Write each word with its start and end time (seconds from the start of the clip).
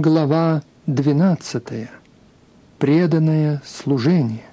Глава 0.00 0.62
12. 0.86 1.88
Преданное 2.78 3.60
служение. 3.66 4.47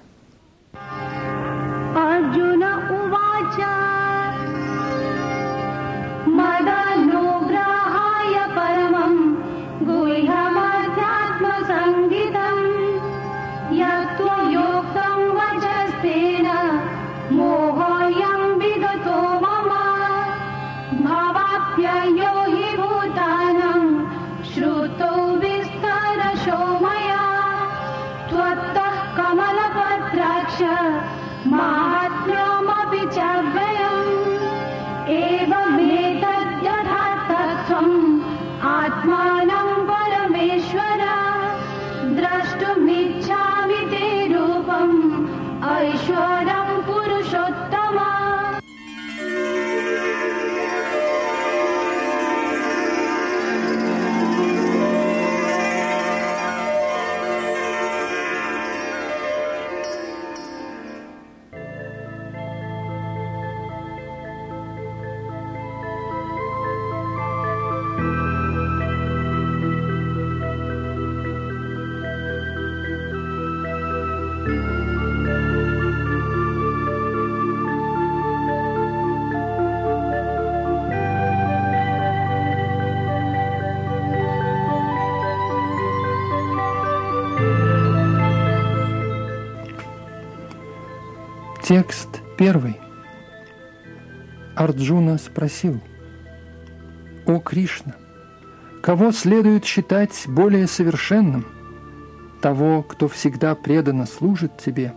Текст 91.66 92.20
первый. 92.38 92.78
Арджуна 94.54 95.18
спросил, 95.18 95.80
«О 97.26 97.40
Кришна, 97.40 97.96
кого 98.84 99.10
следует 99.10 99.64
считать 99.64 100.26
более 100.28 100.68
совершенным? 100.68 101.44
Того, 102.40 102.84
кто 102.84 103.08
всегда 103.08 103.56
преданно 103.56 104.06
служит 104.06 104.56
тебе, 104.58 104.94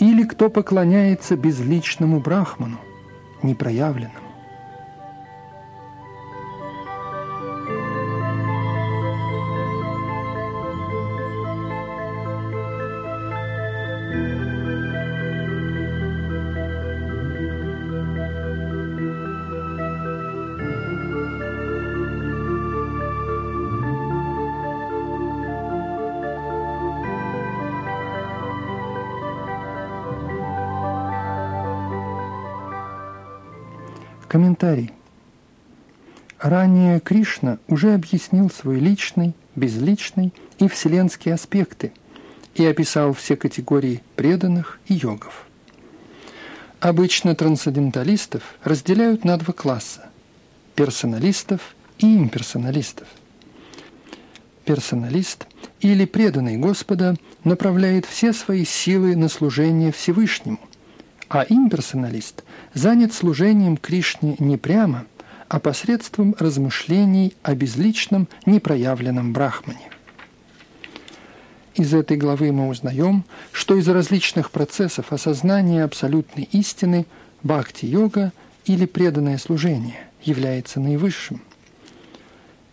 или 0.00 0.24
кто 0.24 0.50
поклоняется 0.50 1.36
безличному 1.36 2.18
брахману, 2.18 2.80
непроявленному?» 3.44 4.19
Комментарий. 34.30 34.92
Ранее 36.38 37.00
Кришна 37.00 37.58
уже 37.66 37.94
объяснил 37.94 38.48
свой 38.48 38.78
личный, 38.78 39.34
безличный 39.56 40.32
и 40.60 40.68
вселенские 40.68 41.34
аспекты 41.34 41.92
и 42.54 42.64
описал 42.64 43.12
все 43.12 43.34
категории 43.34 44.04
преданных 44.14 44.78
и 44.86 44.94
йогов. 44.94 45.48
Обычно 46.78 47.34
трансценденталистов 47.34 48.54
разделяют 48.62 49.24
на 49.24 49.36
два 49.36 49.52
класса– 49.52 50.10
персоналистов 50.76 51.74
и 51.98 52.16
имперсоналистов. 52.16 53.08
Персоналист 54.64 55.48
или 55.80 56.04
преданный 56.04 56.56
Господа 56.56 57.16
направляет 57.42 58.06
все 58.06 58.32
свои 58.32 58.64
силы 58.64 59.16
на 59.16 59.28
служение 59.28 59.90
Всевышнему, 59.90 60.60
а 61.28 61.44
имперсоналист 61.48 62.44
занят 62.74 63.12
служением 63.12 63.76
Кришне 63.76 64.36
не 64.38 64.56
прямо, 64.56 65.06
а 65.48 65.58
посредством 65.58 66.36
размышлений 66.38 67.34
о 67.42 67.54
безличном, 67.54 68.28
непроявленном 68.46 69.32
брахмане. 69.32 69.90
Из 71.74 71.94
этой 71.94 72.16
главы 72.16 72.52
мы 72.52 72.68
узнаем, 72.68 73.24
что 73.52 73.76
из 73.76 73.88
различных 73.88 74.50
процессов 74.50 75.12
осознания 75.12 75.82
абсолютной 75.82 76.48
истины 76.52 77.06
бхакти-йога 77.42 78.32
или 78.64 78.86
преданное 78.86 79.38
служение 79.38 79.98
является 80.22 80.78
наивысшим. 80.78 81.42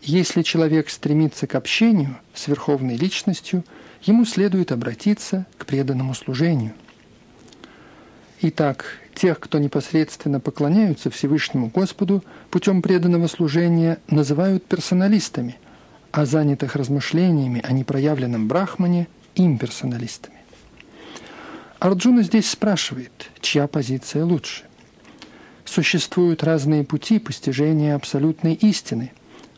Если 0.02 0.42
человек 0.42 0.90
стремится 0.90 1.48
к 1.48 1.56
общению 1.56 2.18
с 2.34 2.48
Верховной 2.48 2.96
Личностью, 2.96 3.64
ему 4.04 4.26
следует 4.26 4.72
обратиться 4.72 5.46
к 5.58 5.66
преданному 5.66 6.14
служению. 6.14 6.74
Итак, 8.42 9.00
тех, 9.18 9.40
кто 9.40 9.58
непосредственно 9.58 10.40
поклоняются 10.40 11.10
Всевышнему 11.10 11.68
Господу 11.74 12.24
путем 12.52 12.82
преданного 12.82 13.28
служения, 13.28 13.98
называют 14.10 14.64
персоналистами, 14.66 15.58
а 16.12 16.26
занятых 16.26 16.76
размышлениями 16.76 17.62
о 17.64 17.74
непроявленном 17.74 18.48
брахмане– 18.48 19.08
имперсоналистами. 19.36 20.38
Арджуна 21.80 22.24
здесь 22.24 22.50
спрашивает, 22.50 23.30
чья 23.42 23.68
позиция 23.68 24.24
лучше. 24.24 24.64
Существуют 25.66 26.44
разные 26.44 26.84
пути 26.84 27.20
постижения 27.20 27.96
абсолютной 27.96 28.54
истины, 28.54 29.12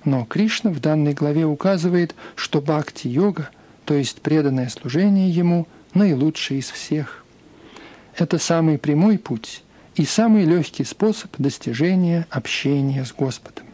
но 0.06 0.26
Кришна 0.26 0.72
в 0.72 0.80
данной 0.80 1.14
главе 1.14 1.46
указывает, 1.46 2.16
что 2.36 2.62
бхакти-йога, 2.62 3.50
то 3.86 3.94
есть 3.94 4.22
преданное 4.22 4.70
служение 4.70 5.30
ему, 5.30 5.68
наилучшее 5.94 6.62
из 6.62 6.70
всех– 6.70 7.26
это 8.22 8.38
самый 8.38 8.78
прямой 8.78 9.18
путь 9.18 9.64
и 9.96 10.06
самый 10.06 10.46
легкий 10.46 10.84
способ 10.84 11.32
достижения 11.38 12.28
общения 12.30 13.06
с 13.06 13.14
Господом. 13.14 13.66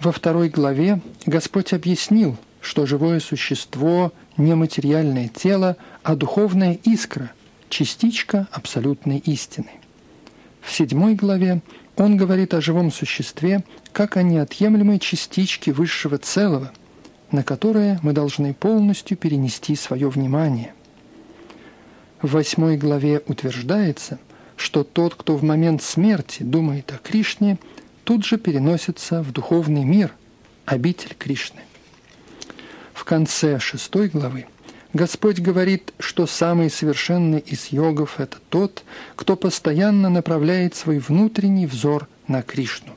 Во 0.00 0.12
второй 0.12 0.48
главе 0.48 1.00
Господь 1.26 1.72
объяснил, 1.72 2.36
что 2.60 2.86
живое 2.86 3.20
существо– 3.20 4.12
не 4.38 4.54
материальное 4.54 5.28
тело, 5.28 5.76
а 6.02 6.16
духовная 6.16 6.78
искра, 6.84 7.32
частичка 7.68 8.48
абсолютной 8.50 9.18
истины. 9.18 9.70
В 10.62 10.72
седьмой 10.72 11.14
главе 11.14 11.60
Он 11.96 12.16
говорит 12.16 12.54
о 12.54 12.62
живом 12.62 12.90
существе 12.90 13.62
как 13.92 14.16
о 14.16 14.22
неотъемлемой 14.22 14.98
частичке 14.98 15.72
высшего 15.72 16.16
целого, 16.16 16.72
на 17.30 17.42
которое 17.42 18.00
мы 18.02 18.14
должны 18.14 18.54
полностью 18.54 19.16
перенести 19.16 19.76
свое 19.76 20.08
внимание– 20.08 20.72
в 22.22 22.30
восьмой 22.32 22.76
главе 22.76 23.20
утверждается, 23.26 24.18
что 24.56 24.84
тот, 24.84 25.16
кто 25.16 25.36
в 25.36 25.42
момент 25.42 25.82
смерти 25.82 26.44
думает 26.44 26.92
о 26.92 26.98
Кришне, 26.98 27.58
тут 28.04 28.24
же 28.24 28.38
переносится 28.38 29.22
в 29.22 29.32
духовный 29.32 29.84
мир, 29.84 30.14
обитель 30.64 31.14
Кришны. 31.18 31.60
В 32.94 33.04
конце 33.04 33.58
шестой 33.58 34.08
главы 34.08 34.46
Господь 34.92 35.40
говорит, 35.40 35.92
что 35.98 36.26
самый 36.26 36.70
совершенный 36.70 37.40
из 37.40 37.68
йогов– 37.72 38.14
это 38.20 38.38
тот, 38.50 38.84
кто 39.16 39.36
постоянно 39.36 40.08
направляет 40.08 40.76
свой 40.76 40.98
внутренний 40.98 41.66
взор 41.66 42.08
на 42.28 42.42
Кришну. 42.42 42.92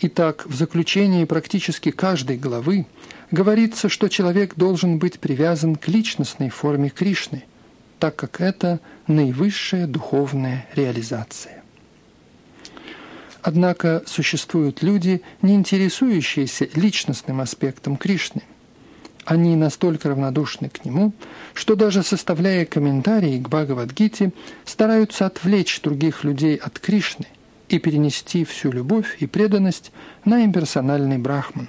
Итак, 0.00 0.46
в 0.46 0.54
заключении 0.54 1.24
практически 1.24 1.90
каждой 1.90 2.38
главы 2.38 2.86
говорится, 3.30 3.88
что 3.88 4.08
человек 4.08 4.54
должен 4.54 4.98
быть 4.98 5.18
привязан 5.18 5.76
к 5.76 5.88
личностной 5.88 6.48
форме 6.48 6.88
Кришны– 6.88 7.44
так 7.98 8.16
как 8.16 8.40
это 8.40 8.80
наивысшая 9.06 9.86
духовная 9.86 10.66
реализация. 10.74 11.62
Однако 13.42 14.02
существуют 14.06 14.82
люди, 14.82 15.22
не 15.40 15.54
интересующиеся 15.54 16.68
личностным 16.74 17.40
аспектом 17.40 17.96
Кришны. 17.96 18.42
Они 19.24 19.54
настолько 19.54 20.08
равнодушны 20.08 20.68
к 20.68 20.84
нему, 20.84 21.12
что 21.54 21.76
даже 21.76 22.02
составляя 22.02 22.64
комментарии 22.64 23.38
к 23.38 23.48
Бхагавадгите, 23.48 24.32
стараются 24.64 25.26
отвлечь 25.26 25.80
других 25.80 26.24
людей 26.24 26.56
от 26.56 26.78
Кришны 26.80 27.26
и 27.68 27.78
перенести 27.78 28.44
всю 28.44 28.72
любовь 28.72 29.16
и 29.20 29.26
преданность 29.26 29.92
на 30.24 30.44
имперсональный 30.44 31.18
брахман. 31.18 31.68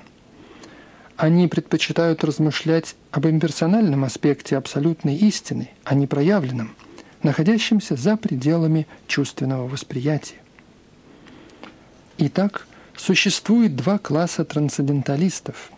Они 1.18 1.48
предпочитают 1.48 2.24
размышлять 2.24 2.96
об 3.10 3.26
имперсональном 3.26 4.04
аспекте 4.04 4.56
абсолютной 4.56 5.16
истины, 5.16 5.72
а 5.84 5.96
не 5.96 6.06
проявленном, 6.06 6.76
находящемся 7.24 7.96
за 7.96 8.18
пределами 8.18 8.86
чувственного 9.08 9.68
восприятия. 9.68 10.36
Итак, 12.20 12.68
существует 12.96 13.76
два 13.76 13.98
класса 13.98 14.46
трансценденталистов. 14.46 15.72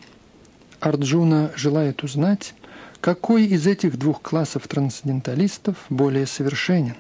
Арджуна 0.82 1.52
желает 1.56 2.04
узнать, 2.04 2.54
какой 3.00 3.46
из 3.46 3.66
этих 3.66 3.98
двух 3.98 4.22
классов 4.22 4.68
трансценденталистов 4.68 5.78
более 5.90 6.28
совершенен. 6.28 6.96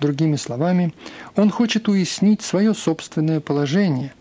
Другими 0.00 0.34
словами, 0.34 0.92
он 1.36 1.50
хочет 1.50 1.86
уяснить 1.86 2.42
свое 2.42 2.74
собственное 2.74 3.38
положение, 3.38 4.12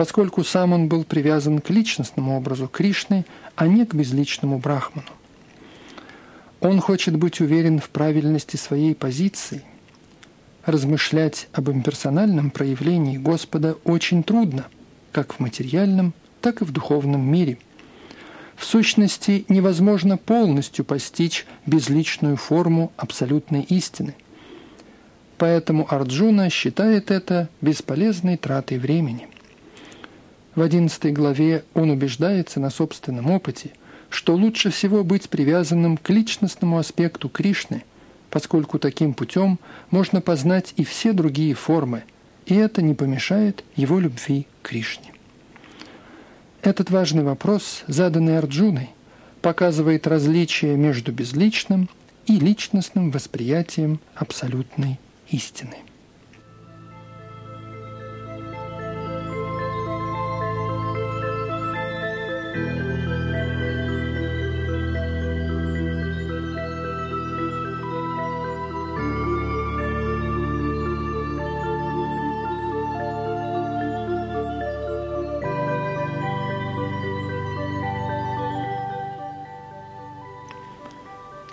поскольку 0.00 0.44
сам 0.44 0.72
он 0.72 0.88
был 0.88 1.04
привязан 1.04 1.58
к 1.58 1.68
личностному 1.68 2.34
образу 2.34 2.68
Кришны, 2.68 3.26
а 3.54 3.66
не 3.66 3.84
к 3.84 3.92
безличному 3.92 4.58
брахману. 4.58 5.10
Он 6.60 6.80
хочет 6.80 7.16
быть 7.16 7.42
уверен 7.42 7.80
в 7.80 7.90
правильности 7.90 8.56
своей 8.56 8.94
позиции– 8.94 9.62
размышлять 10.64 11.48
об 11.52 11.68
имперсональном 11.68 12.50
проявлении 12.50 13.18
Господа 13.18 13.76
очень 13.84 14.22
трудно, 14.22 14.68
как 15.12 15.34
в 15.34 15.40
материальном, 15.40 16.14
так 16.40 16.62
и 16.62 16.64
в 16.64 16.72
духовном 16.72 17.20
мире. 17.30 17.58
В 18.56 18.64
сущности, 18.64 19.44
невозможно 19.48 20.16
полностью 20.16 20.82
постичь 20.86 21.44
безличную 21.66 22.38
форму 22.38 22.90
абсолютной 22.96 23.64
истины. 23.64 24.14
Поэтому 25.36 25.86
Арджуна 25.92 26.48
считает 26.48 27.10
это 27.10 27.50
бесполезной 27.60 28.38
тратой 28.38 28.78
времени. 28.78 29.29
В 30.60 30.62
одиннадцатой 30.62 31.12
главе 31.12 31.64
он 31.72 31.88
убеждается 31.88 32.60
на 32.60 32.68
собственном 32.68 33.30
опыте, 33.30 33.70
что 34.10 34.34
лучше 34.36 34.68
всего 34.68 35.02
быть 35.02 35.30
привязанным 35.30 35.96
к 35.96 36.10
личностному 36.10 36.76
аспекту 36.76 37.30
Кришны– 37.30 37.82
поскольку 38.30 38.78
таким 38.78 39.12
путем 39.14 39.58
можно 39.90 40.20
познать 40.20 40.72
и 40.76 40.84
все 40.84 41.14
другие 41.14 41.54
формы, 41.54 42.04
и 42.44 42.54
это 42.54 42.82
не 42.82 42.94
помешает 42.94 43.64
его 43.74 43.98
любви 43.98 44.46
к 44.60 44.68
Кришне. 44.68 45.12
Этот 46.62 46.90
важный 46.90 47.24
вопрос, 47.24 47.82
заданный 47.86 48.36
Арджуной, 48.36 48.90
показывает 49.40 50.06
различие 50.06 50.76
между 50.76 51.10
безличным 51.10 51.88
и 52.26 52.38
личностным 52.38 53.10
восприятием 53.10 53.98
абсолютной 54.14 55.00
истины. 55.30 55.76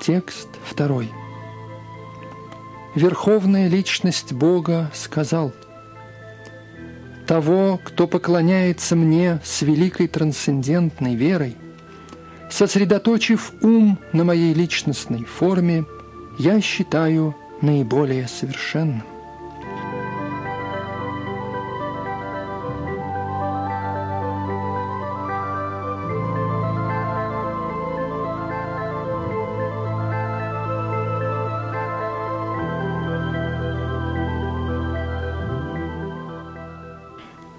Текст 0.08 0.48
второй. 0.64 1.10
Верховная 2.96 3.68
личность 3.68 4.32
Бога 4.32 4.90
сказал, 4.94 5.52
«Того, 7.28 7.78
кто 7.84 8.08
поклоняется 8.08 8.96
мне 8.96 9.42
с 9.44 9.64
великой 9.64 10.08
трансцендентной 10.08 11.16
верой, 11.16 11.58
сосредоточив 12.50 13.52
ум 13.62 14.00
на 14.14 14.24
моей 14.24 14.54
личностной 14.54 15.26
форме, 15.26 15.84
я 16.40 16.62
считаю 16.62 17.36
наиболее 17.62 18.30
совершенным». 18.30 19.17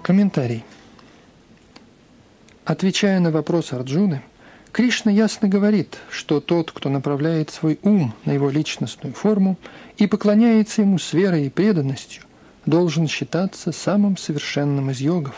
Комментарий. 0.09 0.63
Отвечая 2.65 3.19
на 3.19 3.29
вопрос 3.29 3.73
Арджуны, 3.73 4.23
Кришна 4.71 5.11
ясно 5.11 5.47
говорит, 5.47 5.99
что 6.09 6.39
тот, 6.41 6.71
кто 6.71 6.89
направляет 6.89 7.51
свой 7.51 7.77
ум 7.83 8.15
на 8.25 8.31
его 8.31 8.49
личностную 8.49 9.13
форму 9.13 9.59
и 9.97 10.07
поклоняется 10.07 10.81
ему 10.81 10.97
с 10.97 11.13
верой 11.13 11.45
и 11.45 11.49
преданностью, 11.51 12.23
должен 12.65 13.07
считаться 13.07 13.71
самым 13.71 14.17
совершенным 14.17 14.89
из 14.89 14.99
йогов. 14.99 15.35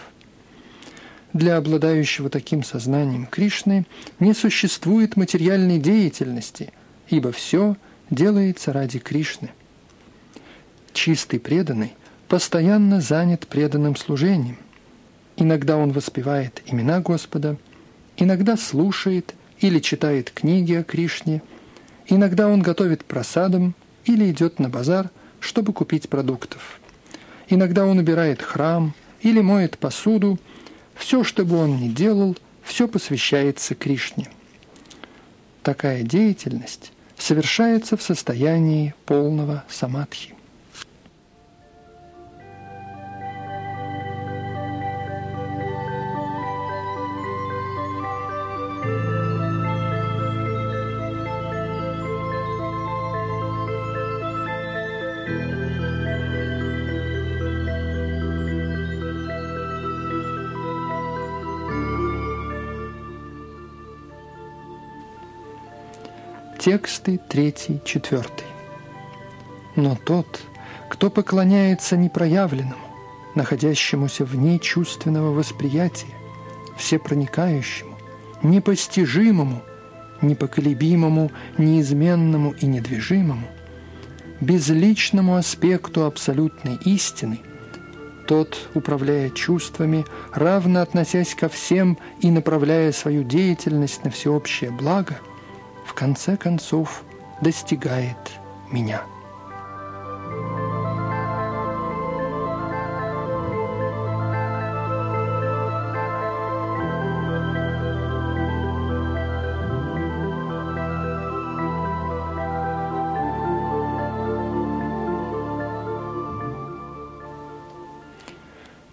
Для 1.34 1.58
обладающего 1.58 2.30
таким 2.30 2.64
сознанием 2.64 3.26
Кришны 3.26 3.86
не 4.22 4.34
существует 4.34 5.18
материальной 5.18 5.80
деятельности, 5.80 6.72
ибо 7.10 7.34
все 7.34 7.76
делается 8.10 8.72
ради 8.72 9.00
Кришны. 9.00 9.50
Чистый 10.94 11.42
преданный 11.42 11.92
постоянно 12.32 13.02
занят 13.02 13.46
преданным 13.46 13.98
служением. 13.98 14.56
Иногда 15.36 15.76
он 15.76 15.92
воспевает 15.92 16.62
имена 16.66 17.02
Господа, 17.02 17.58
иногда 18.16 18.56
слушает 18.56 19.36
или 19.60 19.80
читает 19.80 20.32
книги 20.32 20.72
о 20.76 20.84
Кришне, 20.84 21.42
иногда 22.08 22.48
он 22.48 22.62
готовит 22.62 23.04
просадом 23.04 23.76
или 24.06 24.32
идет 24.32 24.60
на 24.60 24.70
базар, 24.70 25.10
чтобы 25.42 25.74
купить 25.74 26.08
продуктов. 26.08 26.80
Иногда 27.50 27.86
он 27.86 27.98
убирает 27.98 28.42
храм 28.42 28.94
или 29.20 29.42
моет 29.42 29.78
посуду. 29.78 30.40
Все, 30.96 31.26
что 31.26 31.44
бы 31.44 31.58
он 31.58 31.82
ни 31.82 31.90
делал, 31.90 32.38
все 32.64 32.88
посвящается 32.88 33.76
Кришне. 33.76 34.30
Такая 35.64 36.02
деятельность 36.04 36.94
совершается 37.18 37.98
в 37.98 38.02
состоянии 38.02 38.96
полного 39.06 39.66
самадхи. 39.68 40.34
Тексты 66.64 67.20
3, 67.28 67.82
4. 67.84 68.24
Но 69.76 69.96
тот, 70.06 70.42
кто 70.90 71.10
поклоняется 71.10 71.98
непроявленному, 71.98 72.86
находящемуся 73.34 74.26
вне 74.26 74.60
чувственного 74.60 75.32
восприятия, 75.32 76.14
всепроникающему, 76.78 77.98
непостижимому, 78.44 79.64
непоколебимому, 80.22 81.32
неизменному 81.58 82.52
и 82.52 82.68
недвижимому, 82.68 83.48
безличному 84.40 85.38
аспекту 85.38 86.06
абсолютной 86.06 86.76
истины, 86.86 87.40
тот, 88.28 88.70
управляя 88.76 89.32
чувствами, 89.32 90.06
равно 90.32 90.84
относясь 90.84 91.34
ко 91.34 91.50
всем 91.50 91.98
и 92.20 92.30
направляя 92.30 92.92
свою 92.92 93.24
деятельность 93.24 94.04
на 94.04 94.12
всеобщее 94.12 94.70
благо– 94.70 95.18
конце 96.02 96.36
концов 96.36 97.04
достигает 97.44 98.18
меня. 98.72 99.04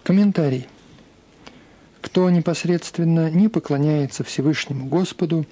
Комментарий. 0.03 0.67
Кто 2.01 2.29
непосредственно 2.29 3.31
не 3.31 3.47
поклоняется 3.47 4.23
Всевышнему 4.23 4.85
Господу, 4.85 5.47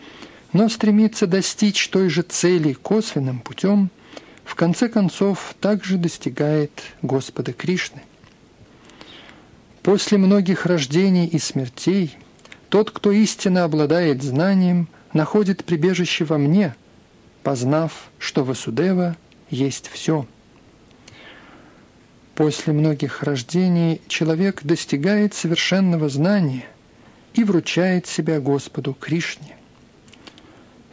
но 0.54 0.70
стремится 0.70 1.28
достичь 1.28 1.90
той 1.90 2.10
же 2.10 2.22
цели 2.22 2.74
косвенным 2.74 3.40
путем, 3.40 3.90
в 4.44 4.56
конце 4.56 4.88
концов 4.88 5.56
также 5.60 5.98
достигает 5.98 6.72
Господа 7.02 7.54
Кришны. 7.54 8.02
После 9.84 10.18
многих 10.18 10.66
рождений 10.66 11.28
и 11.28 11.40
смертей 11.40 12.18
тот, 12.70 12.92
кто 12.92 13.12
истинно 13.12 13.64
обладает 13.64 14.24
знанием, 14.24 14.88
находит 15.14 15.64
прибежище 15.64 16.26
во 16.26 16.38
мне, 16.38 16.76
познав, 17.44 18.10
что 18.20 18.44
Васудева 18.44 19.16
есть 19.50 19.88
все. 19.88 20.26
После 22.36 22.72
многих 22.72 23.24
рождений 23.24 24.02
человек 24.08 24.64
достигает 24.64 25.34
совершенного 25.34 26.08
знания 26.10 26.66
и 27.34 27.44
вручает 27.44 28.06
себя 28.06 28.40
Господу 28.40 28.94
Кришне. 28.94 29.57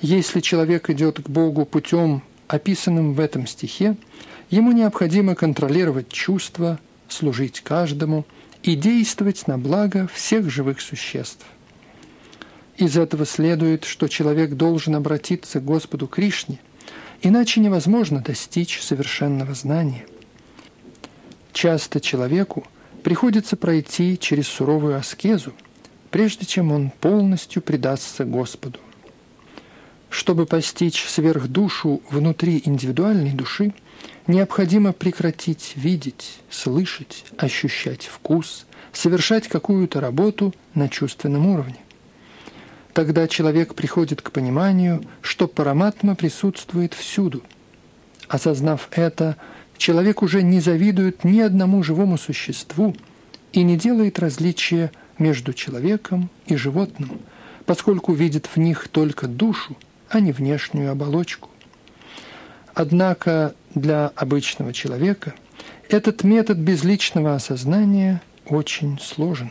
Если 0.00 0.40
человек 0.40 0.90
идет 0.90 1.20
к 1.22 1.28
Богу 1.28 1.64
путем, 1.64 2.22
описанным 2.48 3.14
в 3.14 3.20
этом 3.20 3.46
стихе, 3.46 3.96
ему 4.50 4.72
необходимо 4.72 5.34
контролировать 5.34 6.08
чувства, 6.08 6.78
служить 7.08 7.60
каждому 7.60 8.26
и 8.62 8.74
действовать 8.74 9.46
на 9.46 9.58
благо 9.58 10.08
всех 10.12 10.50
живых 10.50 10.80
существ. 10.80 11.44
Из 12.76 12.96
этого 12.96 13.24
следует, 13.24 13.84
что 13.84 14.08
человек 14.08 14.54
должен 14.54 14.96
обратиться 14.96 15.60
к 15.60 15.64
Господу 15.64 16.06
Кришне, 16.06 16.58
иначе 17.22 17.60
невозможно 17.60 18.20
достичь 18.20 18.80
совершенного 18.80 19.54
знания. 19.54 20.06
Часто 21.52 22.00
человеку 22.00 22.66
приходится 23.04 23.56
пройти 23.56 24.18
через 24.18 24.48
суровую 24.48 24.96
аскезу, 24.96 25.52
прежде 26.10 26.46
чем 26.46 26.72
он 26.72 26.90
полностью 26.90 27.62
предастся 27.62 28.24
Господу. 28.24 28.80
Чтобы 30.14 30.46
постичь 30.46 31.04
сверхдушу 31.08 32.00
внутри 32.08 32.62
индивидуальной 32.64 33.32
души, 33.32 33.74
необходимо 34.28 34.92
прекратить 34.92 35.72
видеть, 35.74 36.38
слышать, 36.48 37.24
ощущать 37.36 38.04
вкус, 38.04 38.66
совершать 38.92 39.48
какую-то 39.48 40.00
работу 40.00 40.54
на 40.72 40.88
чувственном 40.88 41.48
уровне. 41.48 41.78
Тогда 42.92 43.26
человек 43.26 43.74
приходит 43.74 44.22
к 44.22 44.30
пониманию, 44.30 45.02
что 45.20 45.48
параматма 45.48 46.14
присутствует 46.14 46.94
всюду. 46.94 47.42
Осознав 48.28 48.90
это, 48.92 49.36
человек 49.78 50.22
уже 50.22 50.44
не 50.44 50.60
завидует 50.60 51.24
ни 51.24 51.40
одному 51.40 51.82
живому 51.82 52.18
существу 52.18 52.94
и 53.52 53.64
не 53.64 53.76
делает 53.76 54.20
различия 54.20 54.92
между 55.18 55.52
человеком 55.52 56.30
и 56.46 56.54
животным, 56.54 57.20
поскольку 57.66 58.12
видит 58.12 58.46
в 58.54 58.58
них 58.58 58.86
только 58.86 59.26
душу, 59.26 59.76
а 60.08 60.20
не 60.20 60.32
внешнюю 60.32 60.90
оболочку. 60.92 61.50
Однако 62.74 63.54
для 63.74 64.08
обычного 64.16 64.72
человека 64.72 65.34
этот 65.88 66.24
метод 66.24 66.58
безличного 66.58 67.34
осознания 67.34 68.20
очень 68.46 68.98
сложен. 69.00 69.50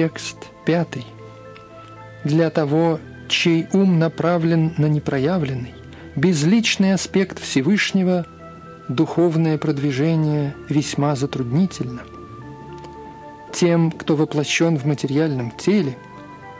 Текст 0.00 0.46
пятый. 0.64 1.04
Для 2.24 2.48
того, 2.48 2.98
чей 3.28 3.66
ум 3.74 3.98
направлен 3.98 4.72
на 4.78 4.86
непроявленный, 4.86 5.74
безличный 6.16 6.94
аспект 6.94 7.38
Всевышнего, 7.38 8.24
духовное 8.88 9.58
продвижение 9.58 10.54
весьма 10.70 11.16
затруднительно. 11.16 12.00
Тем, 13.52 13.92
кто 13.92 14.16
воплощен 14.16 14.78
в 14.78 14.86
материальном 14.86 15.50
теле, 15.50 15.98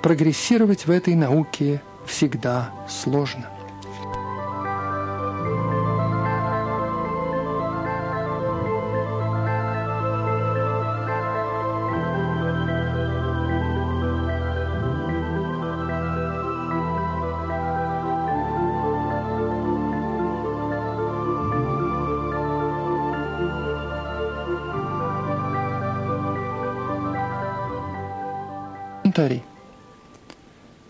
прогрессировать 0.03 0.87
в 0.87 0.91
этой 0.91 1.15
науке 1.15 1.81
всегда 2.05 2.69
сложно. 2.91 3.49
Комментарий. 29.21 29.43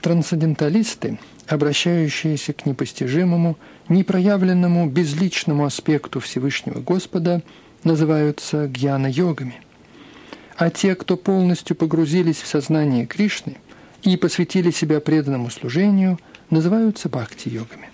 Трансценденталисты, 0.00 1.18
обращающиеся 1.49 2.52
к 2.52 2.64
непостижимому, 2.64 3.58
непроявленному, 3.88 4.88
безличному 4.88 5.64
аспекту 5.64 6.20
Всевышнего 6.20 6.80
Господа, 6.80 7.42
называются 7.82 8.68
гьяна-йогами. 8.68 9.54
А 10.56 10.70
те, 10.70 10.94
кто 10.94 11.16
полностью 11.16 11.75
погрузились 11.75 12.40
в 12.40 12.46
сознание 12.46 13.04
Кришны 13.04 13.56
и 14.04 14.16
посвятили 14.16 14.70
себя 14.70 15.00
преданному 15.00 15.50
служению, 15.50 16.18
называются 16.50 17.08
бхакти-йогами. 17.08 17.88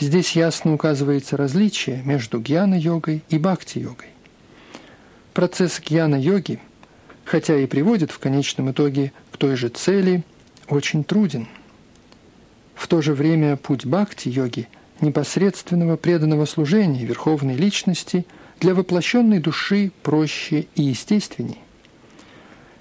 Здесь 0.00 0.32
ясно 0.32 0.74
указывается 0.74 1.36
различие 1.36 2.02
между 2.04 2.40
гьяна-йогой 2.40 3.22
и 3.28 3.38
бхакти-йогой. 3.38 4.08
Процесс 5.34 5.80
гьяна-йоги– 5.80 6.58
хотя 7.28 7.58
и 7.58 7.66
приводит 7.66 8.10
в 8.10 8.18
конечном 8.18 8.70
итоге 8.70 9.12
к 9.30 9.36
той 9.36 9.54
же 9.54 9.68
цели, 9.68 10.24
очень 10.66 11.04
труден. 11.04 11.46
В 12.74 12.88
то 12.88 13.02
же 13.02 13.12
время 13.12 13.56
путь 13.56 13.84
бхакти-йоги, 13.84 14.66
непосредственного 15.02 15.96
преданного 15.96 16.46
служения 16.46 17.04
Верховной 17.04 17.54
Личности, 17.54 18.24
для 18.60 18.74
воплощенной 18.74 19.40
души 19.40 19.92
проще 20.02 20.68
и 20.74 20.82
естественней. 20.82 21.58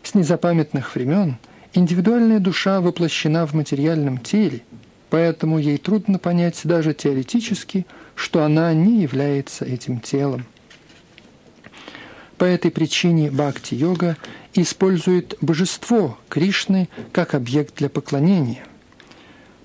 С 0.01 0.13
незапамятных 0.13 0.95
времен 0.95 1.37
индивидуальная 1.73 2.39
душа 2.39 2.79
воплощена 2.79 3.45
в 3.45 3.53
материальном 3.53 4.17
теле, 4.17 4.61
поэтому 5.09 5.59
ей 5.59 5.77
трудно 5.77 6.19
понять 6.19 6.61
даже 6.63 6.93
теоретически, 6.93 7.85
что 8.15 8.43
она 8.43 8.73
не 8.73 9.01
является 9.01 9.65
этим 9.65 9.99
телом. 9.99 10.45
По 12.37 12.45
этой 12.45 12.69
причине 12.69 13.31
бхакти-йога 13.31 14.15
использует 14.53 15.35
божество 15.41 16.17
Кришны 16.29 16.87
как 17.11 17.33
объект 17.33 17.75
для 17.77 17.89
поклонения, 17.89 18.63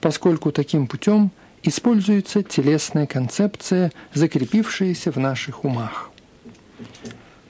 поскольку 0.01 0.53
таким 0.53 0.87
путем 0.87 1.31
используется 1.63 2.43
телесная 2.43 3.07
концепция, 3.07 3.93
закрепившаяся 4.15 5.13
в 5.13 5.17
наших 5.19 5.65
умах. 5.65 6.11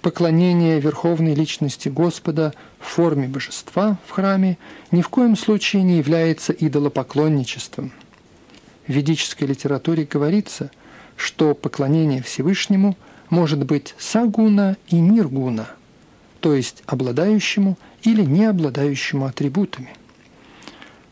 Поклонение 0.03 0.81
Верховной 0.81 1.35
Личности 1.35 1.89
Господа 1.89 2.53
в 2.81 2.87
форме 2.87 3.29
божества 3.29 3.99
в 4.09 4.11
храме 4.11 4.59
ни 4.91 5.03
в 5.03 5.09
коем 5.09 5.37
случае 5.37 5.85
не 5.85 5.99
является 5.99 6.53
идолопоклонничеством. 6.53 7.93
В 8.89 8.93
ведической 8.93 9.47
литературе 9.47 10.05
говорится, 10.05 10.73
что 11.15 11.55
поклонение 11.55 12.21
Всевышнему– 12.23 12.97
может 13.33 13.65
быть 13.65 13.95
сагуна 13.99 14.77
и 14.89 14.97
ниргуна, 14.97 15.67
то 16.41 16.55
есть 16.55 16.83
обладающему 16.85 17.79
или 18.03 18.23
не 18.23 18.45
обладающему 18.45 19.25
атрибутами. 19.25 19.89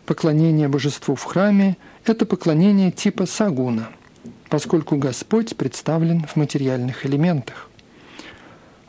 Поклонение 0.04 0.68
божеству 0.68 1.14
в 1.14 1.24
храме– 1.24 1.78
это 2.04 2.26
поклонение 2.26 2.90
типа 2.90 3.24
сагуна, 3.24 3.88
поскольку 4.50 4.96
Господь 4.96 5.56
представлен 5.56 6.22
в 6.24 6.36
материальных 6.36 7.06
элементах. 7.06 7.70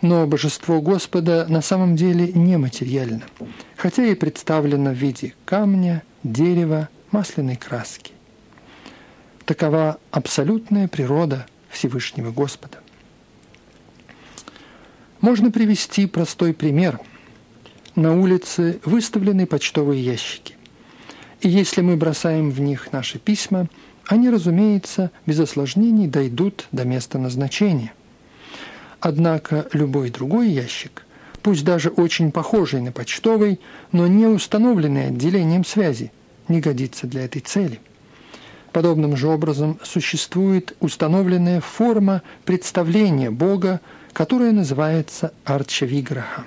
Но 0.02 0.28
божество 0.28 0.82
Господа 0.82 1.46
на 1.48 1.62
самом 1.62 1.96
деле 1.96 2.34
нематериально, 2.34 3.24
хотя 3.78 4.04
и 4.04 4.16
представлено 4.16 4.90
в 4.90 4.96
виде 4.96 5.36
камня, 5.46 6.04
дерева, 6.24 6.90
масляной 7.12 7.56
краски. 7.56 8.12
Такова 9.46 10.00
абсолютная 10.12 10.90
природа 10.90 11.46
Всевышнего 11.70 12.32
Господа. 12.32 12.81
Можно 15.22 15.52
привести 15.52 16.08
простой 16.08 16.52
пример. 16.52 17.00
На 17.96 18.20
улице 18.20 18.80
выставлены 18.86 19.46
почтовые 19.46 20.04
ящики. 20.04 20.56
И 21.42 21.50
если 21.50 21.82
мы 21.82 21.96
бросаем 21.96 22.50
в 22.50 22.60
них 22.60 22.92
наши 22.92 23.20
письма, 23.20 23.68
они, 24.08 24.32
разумеется, 24.32 25.12
без 25.28 25.40
осложнений 25.40 26.08
дойдут 26.08 26.68
до 26.72 26.86
места 26.86 27.20
назначения. 27.20 27.94
Однако 29.00 29.68
любой 29.74 30.10
другой 30.10 30.50
ящик, 30.50 31.06
пусть 31.44 31.64
даже 31.64 31.90
очень 31.90 32.32
похожий 32.32 32.82
на 32.82 32.92
почтовый, 32.92 33.60
но 33.92 34.08
не 34.08 34.26
установленный 34.26 35.08
отделением 35.08 35.66
связи, 35.66 36.12
не 36.48 36.62
годится 36.62 37.06
для 37.06 37.26
этой 37.26 37.42
цели. 37.42 37.80
Подобным 38.72 39.16
же 39.16 39.28
образом 39.28 39.80
существует 39.84 40.76
установленная 40.80 41.62
форма 41.62 42.24
представления 42.44 43.30
Бога 43.30 43.82
которая 44.14 44.52
называется 44.52 45.34
Арчавиграха. 45.46 46.46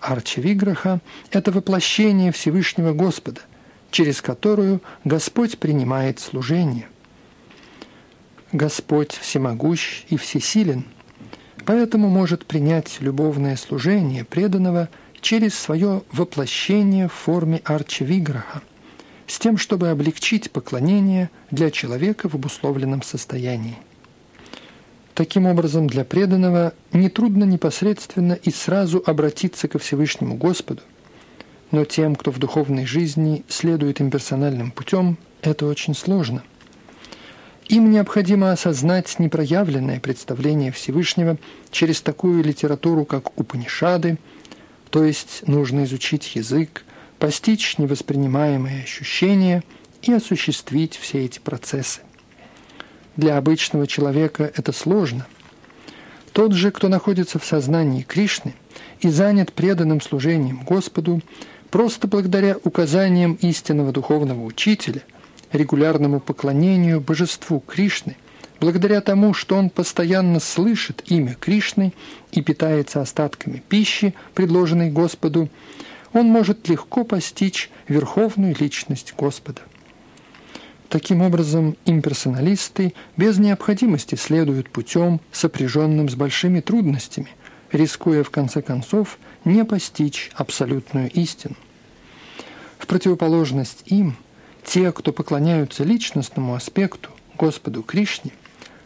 Арчавиграха– 0.00 1.00
это 1.30 1.52
воплощение 1.52 2.32
Всевышнего 2.32 2.92
Господа, 2.92 3.40
через 3.90 4.20
которую 4.20 4.82
Господь 5.04 5.58
принимает 5.58 6.18
служение. 6.18 6.88
Господь 8.50 9.12
всемогущ 9.12 10.04
и 10.08 10.16
всесилен, 10.16 10.84
поэтому 11.64 12.08
может 12.08 12.44
принять 12.44 12.98
любовное 13.00 13.56
служение 13.56 14.24
преданного 14.24 14.88
через 15.20 15.54
свое 15.54 16.02
воплощение 16.10 17.08
в 17.08 17.12
форме 17.12 17.62
Арчавиграха, 17.64 18.60
с 19.26 19.38
тем, 19.38 19.56
чтобы 19.56 19.88
облегчить 19.88 20.50
поклонение 20.50 21.30
для 21.50 21.70
человека 21.70 22.28
в 22.28 22.34
обусловленном 22.34 23.02
состоянии. 23.02 23.78
Таким 25.14 25.46
образом, 25.46 25.88
для 25.88 26.04
преданного 26.04 26.72
нетрудно 26.92 27.44
непосредственно 27.44 28.32
и 28.32 28.50
сразу 28.50 29.02
обратиться 29.04 29.68
ко 29.68 29.78
Всевышнему 29.78 30.36
Господу, 30.36 30.82
но 31.70 31.84
тем, 31.84 32.16
кто 32.16 32.30
в 32.30 32.38
духовной 32.38 32.86
жизни 32.86 33.44
следует 33.48 34.00
имперсональным 34.00 34.70
путем, 34.70 35.18
это 35.42 35.66
очень 35.66 35.94
сложно. 35.94 36.42
Им 37.68 37.90
необходимо 37.90 38.52
осознать 38.52 39.18
непроявленное 39.18 40.00
представление 40.00 40.72
Всевышнего 40.72 41.38
через 41.70 42.00
такую 42.00 42.42
литературу, 42.42 43.04
как 43.04 43.38
Упанишады, 43.38 44.18
то 44.90 45.04
есть 45.04 45.44
нужно 45.46 45.84
изучить 45.84 46.36
язык, 46.36 46.84
постичь 47.18 47.78
невоспринимаемые 47.78 48.82
ощущения 48.82 49.62
и 50.02 50.12
осуществить 50.12 50.96
все 50.96 51.24
эти 51.24 51.38
процессы. 51.38 52.00
Для 53.16 53.36
обычного 53.36 53.86
человека 53.86 54.50
это 54.56 54.72
сложно. 54.72 55.26
Тот 56.32 56.52
же, 56.52 56.70
кто 56.70 56.88
находится 56.88 57.38
в 57.38 57.44
сознании 57.44 58.02
Кришны 58.02 58.54
и 59.00 59.10
занят 59.10 59.52
преданным 59.52 60.00
служением 60.00 60.64
Господу, 60.64 61.20
просто 61.70 62.08
благодаря 62.08 62.56
указаниям 62.64 63.34
истинного 63.34 63.92
духовного 63.92 64.42
учителя, 64.42 65.02
регулярному 65.52 66.20
поклонению 66.20 67.02
божеству 67.02 67.60
Кришны, 67.60 68.16
благодаря 68.60 69.02
тому, 69.02 69.34
что 69.34 69.56
он 69.56 69.68
постоянно 69.68 70.40
слышит 70.40 71.02
имя 71.06 71.34
Кришны 71.34 71.92
и 72.30 72.40
питается 72.40 73.02
остатками 73.02 73.62
пищи, 73.68 74.14
предложенной 74.32 74.90
Господу, 74.90 75.50
он 76.14 76.26
может 76.26 76.66
легко 76.68 77.04
постичь 77.04 77.70
верховную 77.88 78.56
личность 78.58 79.12
Господа. 79.18 79.60
Таким 80.92 81.22
образом, 81.22 81.78
имперсоналисты 81.86 82.92
без 83.16 83.38
необходимости 83.38 84.14
следуют 84.14 84.68
путем, 84.68 85.22
сопряженным 85.32 86.10
с 86.10 86.14
большими 86.14 86.60
трудностями, 86.60 87.28
рискуя 87.72 88.22
в 88.22 88.28
конце 88.28 88.60
концов 88.60 89.18
не 89.46 89.64
постичь 89.64 90.30
абсолютную 90.34 91.10
истину. 91.12 91.56
В 92.76 92.86
противоположность 92.86 93.84
им, 93.86 94.18
те, 94.66 94.92
кто 94.92 95.14
поклоняются 95.14 95.82
личностному 95.82 96.54
аспекту, 96.54 97.08
Господу 97.38 97.82
Кришне, 97.82 98.32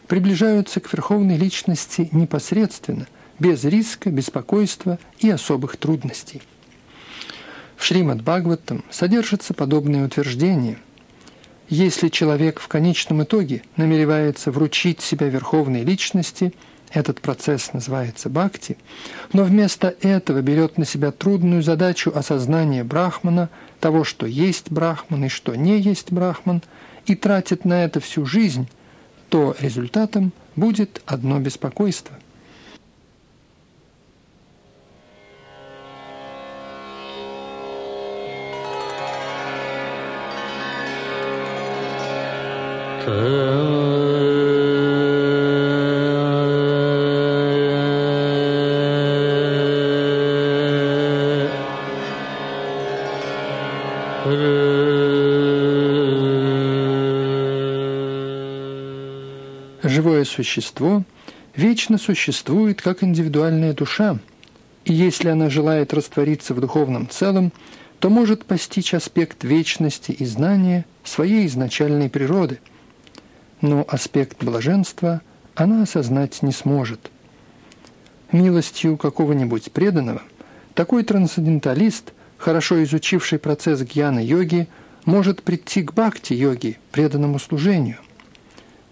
приближаются 0.07 0.79
к 0.79 0.93
верховной 0.93 1.35
личности 1.35 2.07
непосредственно, 2.13 3.05
без 3.37 3.65
риска, 3.65 4.09
беспокойства 4.11 4.97
и 5.19 5.29
особых 5.29 5.75
трудностей. 5.75 6.41
В 7.75 7.83
Шримад 7.83 8.21
Бхагаватам 8.21 8.85
содержится 8.89 9.53
подобное 9.53 10.05
утверждение– 10.05 10.77
если 11.69 12.09
человек 12.09 12.59
в 12.59 12.67
конечном 12.67 13.23
итоге 13.23 13.61
намеревается 13.75 14.51
вручить 14.51 15.01
себя 15.01 15.27
верховной 15.27 15.83
личности, 15.83 16.53
этот 16.91 17.19
процесс 17.19 17.73
называется 17.73 18.29
бхакти, 18.29 18.77
но 19.33 19.43
вместо 19.43 19.93
этого 20.01 20.41
берет 20.41 20.77
на 20.77 20.85
себя 20.85 21.11
трудную 21.11 21.61
задачу 21.61 22.11
осознания 22.15 22.83
брахмана, 22.83 23.49
того, 23.79 24.03
что 24.03 24.25
есть 24.25 24.71
брахман 24.71 25.25
и 25.25 25.27
что 25.27 25.55
не 25.55 25.79
есть 25.79 26.11
брахман, 26.11 26.63
и 27.05 27.15
тратит 27.15 27.65
на 27.65 27.83
это 27.83 27.99
всю 27.99 28.25
жизнь, 28.25 28.67
то 29.29 29.55
результатом 29.59 30.31
будет 30.55 31.01
одно 31.05 31.39
беспокойство– 31.39 32.17
Живое 43.07 43.15
существо 60.25 61.03
вечно 61.55 61.97
существует 61.97 62.81
как 62.81 63.03
индивидуальная 63.03 63.71
душа, 63.71 64.19
и 64.83 64.91
если 64.91 65.29
она 65.29 65.49
желает 65.49 65.93
раствориться 65.93 66.53
в 66.53 66.59
духовном 66.59 67.07
целом, 67.09 67.53
то 67.99 68.09
может 68.09 68.43
постичь 68.43 68.93
аспект 68.93 69.45
вечности 69.45 70.11
и 70.11 70.25
знания 70.25 70.83
своей 71.05 71.47
изначальной 71.47 72.09
природы– 72.09 72.59
но 73.61 73.85
аспект 73.87 74.43
блаженства 74.43 75.21
она 75.55 75.83
осознать 75.83 76.41
не 76.43 76.51
сможет. 76.51 77.11
Милостью 78.31 78.97
какого-нибудь 78.97 79.71
преданного 79.71 80.21
такой 80.73 81.03
трансценденталист, 81.03 82.13
хорошо 82.37 82.83
изучивший 82.83 83.39
процесс 83.39 83.81
гьяна-йоги, 83.81 84.67
может 85.05 85.41
прийти 85.41 85.81
к 85.81 85.93
бхакти-йоге, 85.93 86.77
преданному 86.91 87.39
служению. 87.39 87.97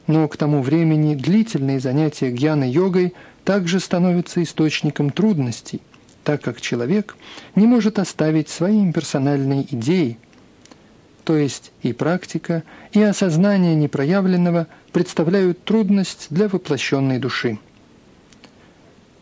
Но 0.08 0.28
к 0.28 0.38
тому 0.38 0.62
времени 0.62 1.16
длительные 1.16 1.80
занятия 1.80 2.32
гьяна-йогой 2.32 3.14
также 3.44 3.80
становятся 3.80 4.42
источником 4.42 5.12
трудностей, 5.12 5.82
так 6.24 6.42
как 6.42 6.62
человек 6.62 7.16
не 7.56 7.68
может 7.68 8.00
оставить 8.00 8.50
свои 8.50 8.80
имперсональные 8.80 9.68
идеи, 9.76 10.18
то 11.26 11.36
есть 11.36 11.72
и 11.82 11.92
практика, 11.92 12.64
и 12.94 13.02
осознание 13.02 13.76
непроявленного 13.76 14.68
представляют 14.94 15.64
трудность 15.64 16.28
для 16.30 16.48
воплощенной 16.48 17.18
души. 17.18 17.58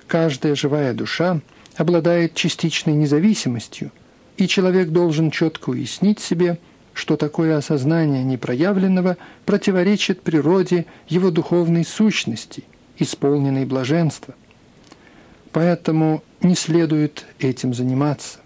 Каждая 0.06 0.54
живая 0.54 0.94
душа 0.94 1.40
обладает 1.78 2.36
частичной 2.36 2.94
независимостью, 2.94 3.92
и 4.36 4.48
человек 4.48 4.90
должен 4.90 5.32
четко 5.32 5.70
уяснить 5.70 6.20
себе, 6.20 6.60
что 6.94 7.16
такое 7.16 7.58
осознание 7.58 8.24
непроявленного 8.24 9.18
противоречит 9.46 10.22
природе 10.22 10.86
его 11.08 11.32
духовной 11.32 11.86
сущности, 11.86 12.66
исполненной 13.00 13.66
блаженства. 13.66 14.36
Поэтому 15.54 16.22
не 16.42 16.56
следует 16.56 17.26
этим 17.40 17.74
заниматься. 17.74 18.43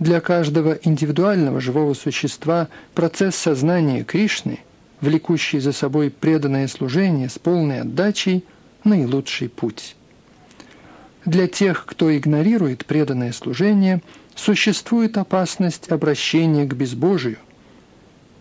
Для 0.00 0.22
каждого 0.22 0.78
индивидуального 0.82 1.60
живого 1.60 1.92
существа 1.92 2.68
процесс 2.94 3.36
сознания 3.36 4.02
Кришны, 4.02 4.60
влекущий 5.02 5.60
за 5.60 5.72
собой 5.72 6.10
преданное 6.10 6.68
служение 6.68 7.28
с 7.28 7.38
полной 7.38 7.82
отдачей, 7.82 8.42
наилучший 8.82 9.50
путь. 9.50 9.94
Для 11.26 11.46
тех, 11.46 11.84
кто 11.84 12.16
игнорирует 12.16 12.86
преданное 12.86 13.32
служение, 13.32 14.00
существует 14.34 15.18
опасность 15.18 15.92
обращения 15.92 16.64
к 16.64 16.72
безбожию. 16.72 17.36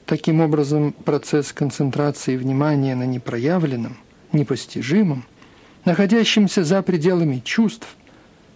Таким 0.05 0.39
образом, 0.39 0.93
процесс 0.93 1.51
концентрации 1.51 2.37
внимания 2.37 2.95
на 2.95 3.03
непроявленном, 3.03 3.97
непостижимом, 4.31 5.25
находящемся 5.83 6.63
за 6.63 6.81
пределами 6.81 7.41
чувств, 7.43 7.97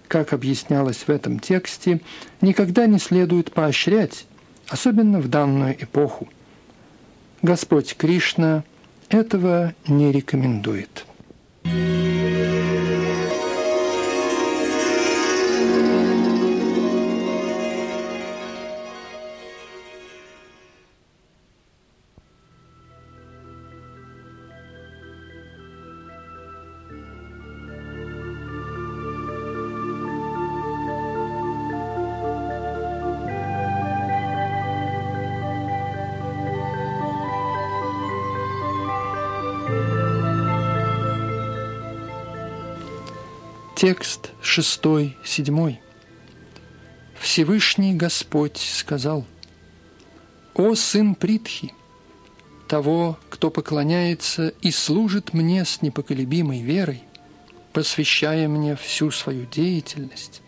как 0.08 0.34
объяснялось 0.34 1.04
в 1.08 1.10
этом 1.10 1.40
тексте, 1.40 2.02
никогда 2.42 2.86
не 2.86 3.00
следует 3.00 3.52
поощрять, 3.52 4.26
особенно 4.68 5.20
в 5.20 5.28
данную 5.30 5.82
эпоху. 5.82 6.28
Господь 7.42 7.96
Кришна 7.96 8.64
этого 9.10 9.74
не 9.88 10.12
рекомендует. 10.12 11.06
Текст 43.84 44.32
шестой, 44.42 45.18
седьмой. 45.26 45.82
Всевышний 47.20 47.94
Господь 47.94 48.56
сказал, 48.56 49.26
«О 50.54 50.74
сын 50.74 51.16
Притхи, 51.16 51.74
того, 52.70 53.20
кто 53.30 53.52
поклоняется 53.52 54.54
и 54.62 54.72
служит 54.72 55.34
мне 55.34 55.66
с 55.66 55.82
непоколебимой 55.82 56.62
верой, 56.62 57.04
посвящая 57.74 58.48
мне 58.48 58.78
всю 58.78 59.12
свою 59.12 59.46
деятельность, 59.48 60.42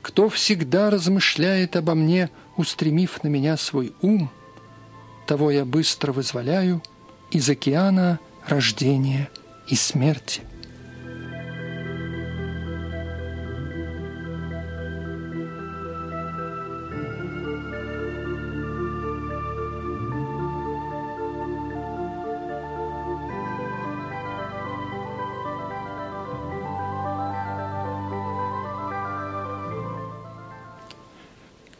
кто 0.00 0.30
всегда 0.30 0.88
размышляет 0.88 1.76
обо 1.76 1.94
мне, 1.94 2.30
устремив 2.56 3.22
на 3.22 3.28
меня 3.28 3.58
свой 3.58 3.92
ум, 4.00 4.30
того 5.26 5.50
я 5.50 5.66
быстро 5.66 6.12
вызволяю 6.12 6.82
из 7.30 7.46
океана 7.50 8.18
рождения 8.46 9.28
и 9.68 9.74
смерти. 9.76 10.40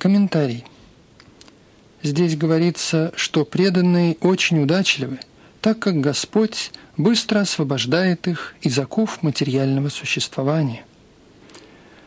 Комментарий. 0.02 0.64
Здесь 2.02 2.36
говорится, 2.36 3.12
что 3.14 3.44
преданные 3.44 4.16
очень 4.20 4.60
удачливы, 4.60 5.20
так 5.60 5.78
как 5.78 6.00
Господь 6.00 6.72
быстро 6.96 7.38
освобождает 7.38 8.26
их 8.26 8.56
из 8.62 8.76
оков 8.80 9.22
материального 9.22 9.90
существования. 9.90 10.84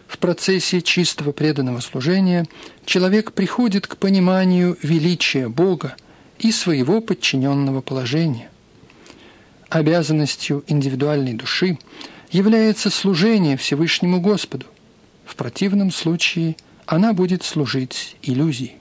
В 0.08 0.18
процессе 0.18 0.82
чистого 0.82 1.32
преданного 1.32 1.80
служения 1.80 2.46
человек 2.86 3.32
приходит 3.32 3.88
к 3.88 3.96
пониманию 3.96 4.78
величия 4.82 5.48
Бога 5.48 5.96
и 6.38 6.52
своего 6.52 7.00
подчиненного 7.00 7.80
положения. 7.80 8.50
Обязанностью 9.70 10.66
индивидуальной 10.68 11.32
души 11.32 11.80
является 12.30 12.90
служение 12.90 13.56
Всевышнему 13.56 14.20
Господу. 14.20 14.66
В 15.24 15.38
противном 15.38 15.92
случае 15.92 16.58
она 16.86 17.14
будет 17.14 17.44
служить 17.44 18.16
иллюзии. 18.22 18.76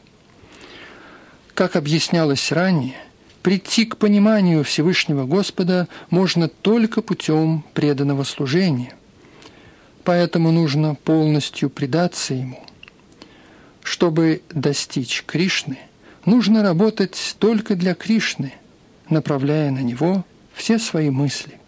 Как 1.55 1.77
объяснялось 1.77 2.53
ранее, 2.53 2.95
прийти 3.43 3.85
к 3.85 3.97
пониманию 3.97 4.65
Всевышнего 4.65 5.25
Господа 5.25 5.89
можно 6.11 6.49
только 6.49 7.01
путем 7.03 7.65
преданного 7.75 8.25
служения. 8.25 8.95
Поэтому 10.03 10.51
нужно 10.51 10.97
полностью 10.97 11.71
предаться 11.71 12.35
Ему. 12.35 12.63
Чтобы 13.83 14.43
достичь 14.51 15.25
Кришны, 15.27 15.79
нужно 16.27 16.63
работать 16.63 17.37
только 17.39 17.75
для 17.77 17.95
Кришны, 17.95 18.53
направляя 19.09 19.71
на 19.71 19.81
Него 19.81 20.25
все 20.55 20.79
свои 20.79 21.11
мысли. 21.11 21.59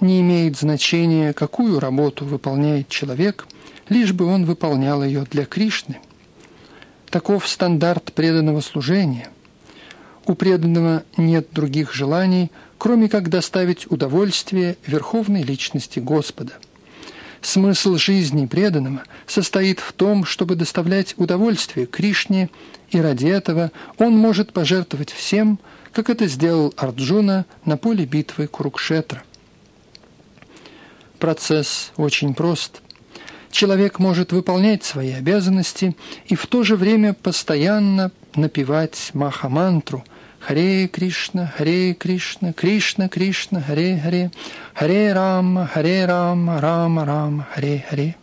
Не 0.00 0.20
имеет 0.20 0.56
значения, 0.56 1.32
какую 1.32 1.80
работу 1.80 2.24
выполняет 2.24 2.88
человек, 2.88 3.46
лишь 3.88 4.12
бы 4.12 4.26
он 4.26 4.44
выполнял 4.44 5.02
ее 5.02 5.26
для 5.30 5.44
Кришны. 5.44 5.98
Таков 7.10 7.48
стандарт 7.48 8.12
преданного 8.12 8.60
служения. 8.60 9.28
У 10.26 10.34
преданного 10.34 11.04
нет 11.16 11.48
других 11.52 11.92
желаний, 11.92 12.50
кроме 12.78 13.08
как 13.08 13.28
доставить 13.28 13.90
удовольствие 13.90 14.76
верховной 14.86 15.42
личности 15.42 16.00
Господа. 16.00 16.54
Смысл 17.42 17.96
жизни 17.96 18.46
преданного 18.46 19.02
состоит 19.26 19.78
в 19.78 19.92
том, 19.92 20.24
чтобы 20.24 20.56
доставлять 20.56 21.14
удовольствие 21.18 21.86
Кришне, 21.86 22.48
и 22.88 22.98
ради 22.98 23.26
этого 23.26 23.70
он 23.98 24.16
может 24.16 24.54
пожертвовать 24.54 25.12
всем, 25.12 25.58
как 25.92 26.08
это 26.08 26.26
сделал 26.26 26.72
Арджуна 26.76 27.44
на 27.66 27.76
поле 27.76 28.06
битвы 28.06 28.46
Курукшетра. 28.46 29.22
Процесс 31.18 31.92
очень 31.96 32.34
прост 32.34 32.80
человек 33.54 34.00
может 34.00 34.32
выполнять 34.32 34.84
свои 34.84 35.12
обязанности 35.12 35.96
и 36.26 36.34
в 36.34 36.46
то 36.46 36.64
же 36.64 36.76
время 36.76 37.14
постоянно 37.14 38.10
напевать 38.34 39.10
Махамантру 39.14 40.04
Харе 40.40 40.88
Кришна, 40.88 41.46
Харе 41.56 41.94
Кришна, 41.94 42.52
Кришна 42.52 43.08
Кришна, 43.08 43.62
Харе 43.62 43.98
Харе, 44.02 44.30
Харе 44.74 45.12
Рама, 45.12 45.66
Харе 45.66 46.04
Рама, 46.04 46.60
Рама 46.60 47.04
Рама, 47.04 47.48
Харе 47.54 47.84
Харе. 47.88 48.16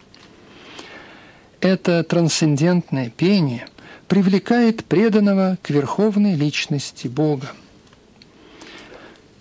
Это 1.62 2.04
трансцендентное 2.04 3.10
пение 3.10 3.66
привлекает 4.08 4.84
преданного 4.84 5.58
к 5.64 5.70
верховной 5.70 6.36
личности 6.36 7.08
Бога. 7.08 7.52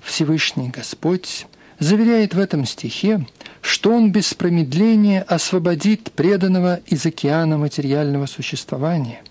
Всевышний 0.03 0.69
Господь 0.69 1.47
заверяет 1.81 2.35
в 2.35 2.39
этом 2.39 2.65
стихе, 2.65 3.27
что 3.61 3.93
он 3.93 4.11
без 4.11 4.33
промедления 4.35 5.23
освободит 5.23 6.13
преданного 6.13 6.81
из 6.87 7.05
океана 7.05 7.59
материального 7.59 8.27
существования. 8.27 9.23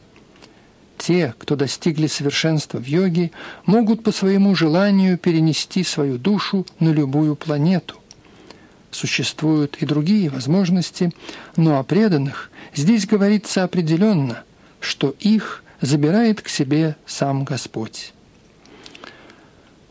Те, 0.97 1.33
кто 1.37 1.55
достигли 1.55 2.07
совершенства 2.07 2.77
в 2.77 2.85
йоге, 2.85 3.31
могут 3.65 4.03
по 4.03 4.11
своему 4.11 4.53
желанию 4.55 5.17
перенести 5.17 5.83
свою 5.83 6.17
душу 6.17 6.65
на 6.79 6.89
любую 6.89 7.35
планету. 7.35 7.95
Существуют 8.91 9.77
и 9.77 9.85
другие 9.85 10.29
возможности, 10.29 11.11
но 11.55 11.79
о 11.79 11.83
преданных 11.83 12.51
здесь 12.75 13.05
говорится 13.05 13.63
определенно, 13.63 14.43
что 14.79 15.15
их 15.19 15.63
забирает 15.79 16.41
к 16.41 16.49
себе 16.49 16.95
сам 17.05 17.45
Господь. 17.45 18.13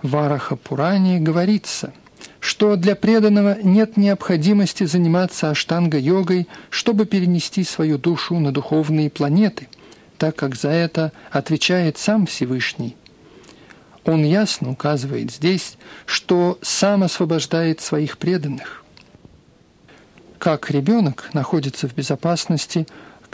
В 0.03 0.16
Араха 0.16 0.57
Пуране 0.57 1.18
говорится– 1.18 1.92
что 2.40 2.77
для 2.77 2.94
преданного 2.94 3.59
нет 3.62 3.96
необходимости 3.96 4.85
заниматься 4.85 5.51
аштанга-йогой, 5.51 6.46
чтобы 6.70 7.07
перенести 7.07 7.64
свою 7.64 7.98
душу 7.98 8.38
на 8.38 8.53
духовные 8.53 9.11
планеты, 9.11 9.68
так 10.18 10.37
как 10.37 10.55
за 10.55 10.68
это 10.68 11.12
отвечает 11.31 11.98
сам 11.98 12.27
Всевышний. 12.27 12.96
Он 14.05 14.24
ясно 14.24 14.70
указывает 14.70 15.33
здесь, 15.33 15.77
что 16.07 16.59
сам 16.62 17.03
освобождает 17.03 17.81
своих 17.81 18.18
преданных. 18.18 18.85
Как 20.38 20.70
ребенок 20.70 21.31
находится 21.35 21.88
в 21.88 21.94
безопасности, 21.94 22.87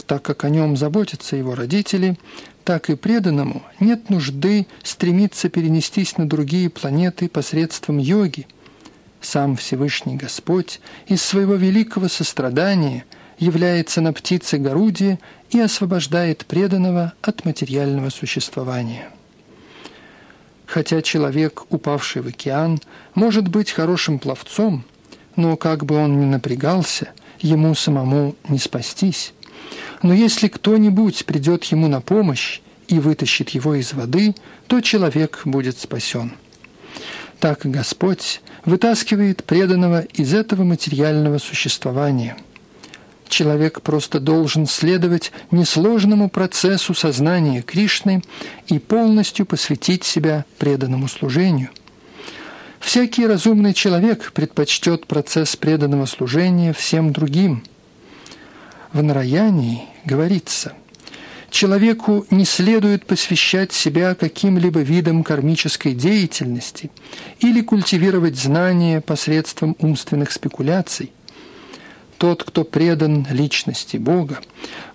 так 0.07 0.23
как 0.23 0.43
о 0.43 0.49
нем 0.49 0.75
заботятся 0.75 1.35
его 1.35 1.55
родители, 1.55 2.17
так 2.63 2.89
и 2.89 2.95
преданному 2.95 3.63
нет 3.79 4.09
нужды 4.09 4.65
стремиться 4.83 5.49
перенестись 5.49 6.17
на 6.17 6.27
другие 6.27 6.71
планеты 6.71 7.29
посредством 7.29 7.99
йоги– 7.99 8.47
сам 9.25 9.55
Всевышний 9.55 10.15
Господь 10.15 10.79
из 11.07 11.21
своего 11.21 11.55
великого 11.55 12.07
сострадания 12.07 13.05
является 13.37 13.99
на 13.99 14.13
птице 14.13 14.57
Горуде 14.57 15.19
и 15.49 15.59
освобождает 15.59 16.45
преданного 16.45 17.13
от 17.21 17.43
материального 17.43 18.09
существования. 18.09 19.09
Хотя 20.65 21.01
человек, 21.01 21.63
упавший 21.69 22.21
в 22.21 22.27
океан, 22.27 22.79
может 23.13 23.47
быть 23.47 23.71
хорошим 23.71 24.19
пловцом, 24.19 24.83
но 25.35 25.57
как 25.57 25.85
бы 25.85 25.95
он 25.95 26.19
ни 26.19 26.25
напрягался, 26.25 27.09
ему 27.39 27.75
самому 27.75 28.35
не 28.47 28.57
спастись. 28.57 29.33
Но 30.01 30.13
если 30.13 30.47
кто-нибудь 30.47 31.25
придет 31.25 31.65
ему 31.65 31.87
на 31.87 31.99
помощь 31.99 32.61
и 32.87 32.99
вытащит 32.99 33.49
его 33.49 33.75
из 33.75 33.93
воды, 33.93 34.35
то 34.67 34.81
человек 34.81 35.41
будет 35.45 35.79
спасен. 35.79 36.33
Так 37.45 37.59
Господь 37.63 38.41
вытаскивает 38.65 39.43
преданного 39.43 40.01
из 40.01 40.33
этого 40.33 40.63
материального 40.63 41.37
существования. 41.37 42.37
Человек 43.27 43.81
просто 43.81 44.19
должен 44.19 44.65
следовать 44.65 45.31
несложному 45.51 46.27
процессу 46.27 46.95
сознания 46.95 47.61
Кришны 47.61 48.23
и 48.65 48.79
полностью 48.79 49.45
посвятить 49.45 50.05
себя 50.05 50.43
преданному 50.57 51.07
служению. 51.07 51.69
Всякий 52.79 53.27
разумный 53.27 53.75
человек 53.75 54.31
предпочтет 54.33 55.05
процесс 55.05 55.55
преданного 55.55 56.07
служения 56.07 56.73
всем 56.73 57.13
другим. 57.13 57.63
В 58.91 59.03
Нараянии 59.03 59.83
говорится– 60.03 60.73
Человеку 61.55 62.25
не 62.31 62.43
следует 62.43 63.05
посвящать 63.05 63.71
себя 63.71 64.13
каким-либо 64.13 64.81
видам 64.81 65.23
кармической 65.23 65.93
деятельности 65.93 66.91
или 67.39 67.61
культивировать 67.61 68.35
знания 68.35 68.99
посредством 68.99 69.73
умственных 69.79 70.33
спекуляций. 70.33 71.13
Тот, 72.17 72.43
кто 72.43 72.65
предан 72.65 73.25
личности 73.31 73.95
Бога, 73.95 74.41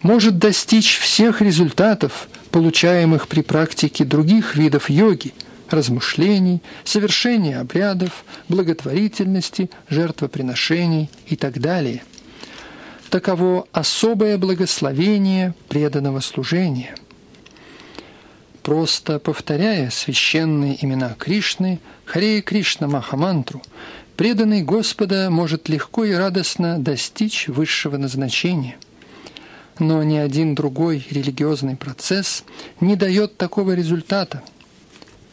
может 0.03 0.37
достичь 0.37 0.99
всех 0.99 1.41
результатов, 1.41 2.29
получаемых 2.51 3.27
при 3.27 3.41
практике 3.41 4.05
других 4.05 4.55
видов 4.55 4.91
йоги, 4.91 5.33
размышлений, 5.71 6.61
совершения 6.85 7.59
обрядов, 7.59 8.23
благотворительности, 8.51 9.71
жертвоприношений 9.89 11.09
и 11.27 11.37
так 11.37 11.59
далее. 11.59 12.03
Таково 13.11 13.67
особое 13.73 14.39
благословение 14.39 15.55
преданного 15.69 16.21
служения. 16.21 16.95
Просто 18.63 19.19
повторяя 19.19 19.91
священные 19.91 20.83
имена 20.85 21.15
Кришны, 21.19 21.81
Харе 22.05 22.41
Кришна 22.41 22.87
Махамантру, 22.87 23.63
преданный 24.17 24.63
Господа 24.63 25.29
может 25.31 25.69
легко 25.69 26.05
и 26.05 26.13
радостно 26.13 26.79
достичь 26.79 27.49
высшего 27.49 27.97
назначения– 27.97 28.77
но 29.81 30.03
ни 30.03 30.17
один 30.17 30.55
другой 30.55 31.05
религиозный 31.11 31.75
процесс 31.75 32.45
не 32.81 32.97
дает 32.97 33.37
такого 33.39 33.73
результата. 33.73 34.43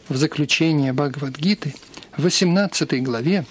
В 0.08 0.16
заключение 0.16 0.94
Бхагавадгиты, 0.94 1.74
18 2.18 3.02
главе, 3.02 3.44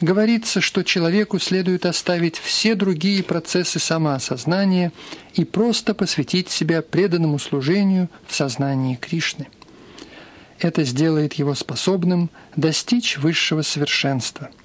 говорится, 0.00 0.60
что 0.60 0.82
человеку 0.82 1.38
следует 1.38 1.86
оставить 1.86 2.38
все 2.38 2.74
другие 2.74 3.22
процессы 3.22 3.78
самоосознания 3.78 4.92
и 5.34 5.44
просто 5.44 5.94
посвятить 5.94 6.50
себя 6.50 6.82
преданному 6.82 7.38
служению 7.38 8.08
в 8.26 8.34
сознании 8.34 8.96
Кришны. 8.96 9.48
Это 10.58 10.84
сделает 10.84 11.34
его 11.34 11.54
способным 11.54 12.30
достичь 12.56 13.18
высшего 13.18 13.62
совершенства– 13.62 14.50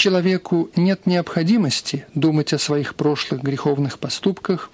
человеку 0.00 0.70
нет 0.76 1.06
необходимости 1.06 2.06
думать 2.14 2.54
о 2.54 2.58
своих 2.58 2.94
прошлых 2.94 3.42
греховных 3.42 3.98
поступках, 3.98 4.70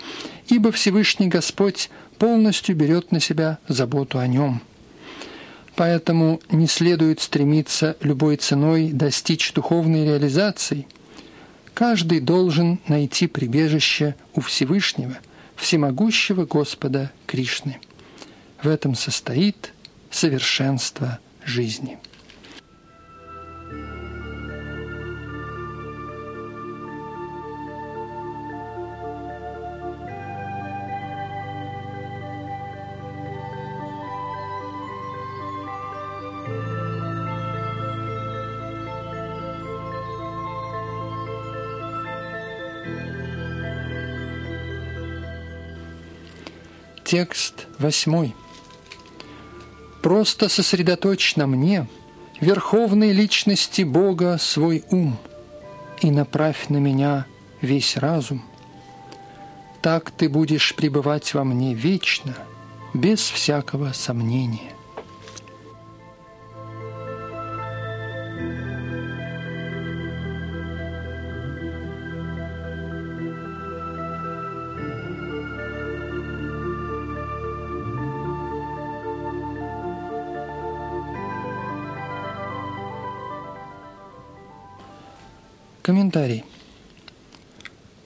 ибо 0.46 0.70
Всевышний 0.70 1.26
Господь 1.26 1.90
полностью 2.18 2.76
берет 2.76 3.10
на 3.10 3.18
себя 3.18 3.58
заботу 3.66 4.20
о 4.20 4.26
нем. 4.28 4.62
Поэтому 5.76 6.40
не 6.50 6.66
следует 6.66 7.20
стремиться 7.20 7.96
любой 8.00 8.36
ценой 8.36 8.92
достичь 8.92 9.52
духовной 9.52 10.06
реализации. 10.06 10.86
Каждый 11.74 12.20
должен 12.20 12.80
найти 12.88 13.26
прибежище 13.26 14.16
у 14.34 14.40
Всевышнего, 14.40 15.18
всемогущего 15.54 16.46
Господа 16.46 17.12
Кришны. 17.26 17.78
В 18.62 18.68
этом 18.68 18.94
состоит 18.94 19.74
совершенство 20.10 21.18
жизни. 21.44 21.98
Текст 47.16 47.66
восьмой. 47.78 48.36
Просто 50.02 50.50
сосредоточь 50.50 51.34
на 51.36 51.46
мне, 51.46 51.88
верховной 52.42 53.12
личности 53.12 53.80
Бога, 53.80 54.36
свой 54.38 54.84
ум, 54.90 55.16
и 56.02 56.10
направь 56.10 56.68
на 56.68 56.76
меня 56.76 57.24
весь 57.62 57.96
разум. 57.96 58.44
Так 59.80 60.10
ты 60.10 60.28
будешь 60.28 60.74
пребывать 60.74 61.32
во 61.32 61.42
мне 61.42 61.72
вечно, 61.72 62.36
без 62.92 63.20
всякого 63.20 63.92
сомнения. 63.94 64.75
Комментарий. 85.86 86.42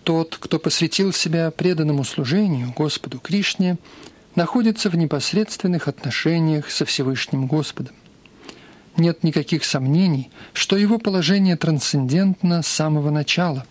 Тот, 0.04 0.36
кто 0.38 0.58
посвятил 0.58 1.14
себя 1.14 1.50
преданному 1.50 2.04
служению 2.04 2.74
Господу 2.76 3.18
Кришне, 3.18 3.78
находится 4.34 4.90
в 4.90 4.96
непосредственных 4.96 5.88
отношениях 5.88 6.70
со 6.70 6.84
Всевышним 6.84 7.46
Господом. 7.46 7.94
Нет 8.98 9.24
никаких 9.24 9.64
сомнений, 9.64 10.30
что 10.52 10.76
его 10.76 10.98
положение 10.98 11.56
трансцендентно 11.56 12.60
с 12.60 12.66
самого 12.66 13.08
начала. 13.08 13.64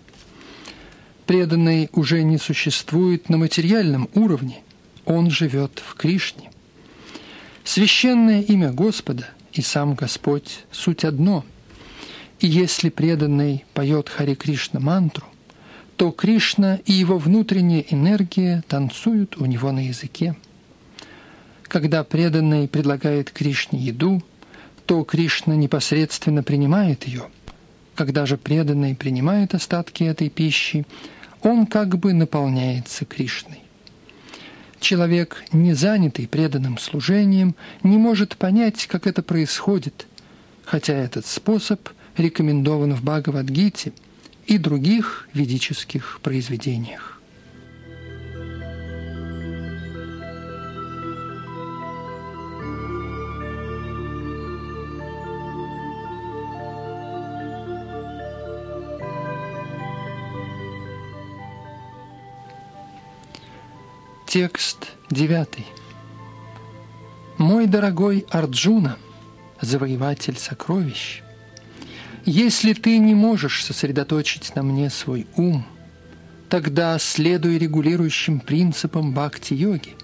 Преданный 1.27 1.91
уже 1.93 2.23
не 2.23 2.39
существует 2.39 3.29
на 3.29 3.37
материальном 3.37 4.09
уровне, 4.15 4.63
он 5.05 5.29
живет 5.29 5.83
в 5.85 5.93
Кришне. 5.93 6.49
Священное 7.63 8.41
имя 8.41 8.73
Господа 8.73 9.27
и 9.53 9.61
сам 9.61 9.93
Господь– 9.93 10.65
суть 10.71 11.05
одно– 11.05 11.45
и 12.39 12.47
если 12.47 12.89
преданный 12.89 13.65
поет 13.73 14.09
Хари 14.09 14.35
Кришна 14.35 14.79
мантру, 14.79 15.25
то 15.97 16.11
Кришна 16.11 16.79
и 16.85 16.93
его 16.93 17.17
внутренняя 17.17 17.83
энергия 17.89 18.63
танцуют 18.67 19.37
у 19.37 19.45
него 19.45 19.71
на 19.71 19.85
языке. 19.85 20.35
Когда 21.63 22.03
преданный 22.03 22.67
предлагает 22.67 23.31
Кришне 23.31 23.79
еду, 23.79 24.23
то 24.85 25.03
Кришна 25.03 25.55
непосредственно 25.55 26.41
принимает 26.41 27.05
ее. 27.05 27.25
Когда 27.95 28.25
же 28.25 28.37
преданный 28.37 28.95
принимает 28.95 29.53
остатки 29.53 30.03
этой 30.05 30.29
пищи, 30.29 30.85
он 31.41 31.65
как 31.65 31.99
бы 31.99 32.13
наполняется 32.13 33.03
Кришной. 33.03 33.59
Человек, 34.79 35.43
не 35.51 35.73
занятый 35.73 36.27
преданным 36.27 36.77
служением, 36.77 37.55
не 37.83 37.97
может 37.97 38.37
понять, 38.37 38.87
как 38.87 39.05
это 39.05 39.21
происходит, 39.21 40.07
хотя 40.63 40.93
этот 40.93 41.25
способ 41.25 41.89
рекомендован 42.19 42.93
в 42.93 43.03
Бхагавадгите 43.03 43.93
и 44.45 44.57
других 44.57 45.27
ведических 45.33 46.19
произведениях. 46.21 47.15
Текст 64.27 64.89
девятый. 65.09 65.65
Мой 67.39 67.65
дорогой 67.65 68.27
Арджуна, 68.29 68.97
завоеватель 69.59 70.37
сокровищ– 70.37 71.23
если 72.29 72.73
ты 72.73 72.99
не 72.99 73.15
можешь 73.15 73.65
сосредоточить 73.65 74.55
на 74.55 74.61
мне 74.61 74.89
свой 74.89 75.25
ум, 75.35 75.65
тогда 76.47 76.97
следуй 76.99 77.57
регулирующим 77.57 78.39
принципам 78.39 79.13
бхакти-йоги. 79.13 79.95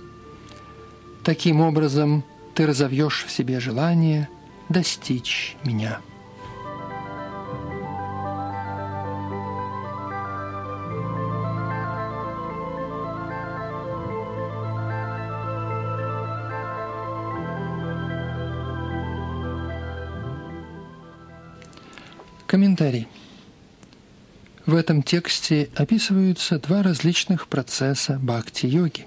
Таким 1.23 1.61
образом, 1.61 2.23
ты 2.55 2.65
разовьешь 2.65 3.25
в 3.27 3.31
себе 3.31 3.59
желание 3.59 4.27
достичь 4.69 5.55
меня. 5.63 5.99
Комментарий. 22.75 23.07
В 24.65 24.75
этом 24.75 25.01
тексте 25.01 25.69
описываются 25.75 26.59
два 26.59 26.83
различных 26.83 27.47
процесса 27.47 28.19
бхакти-йоги. 28.21 29.05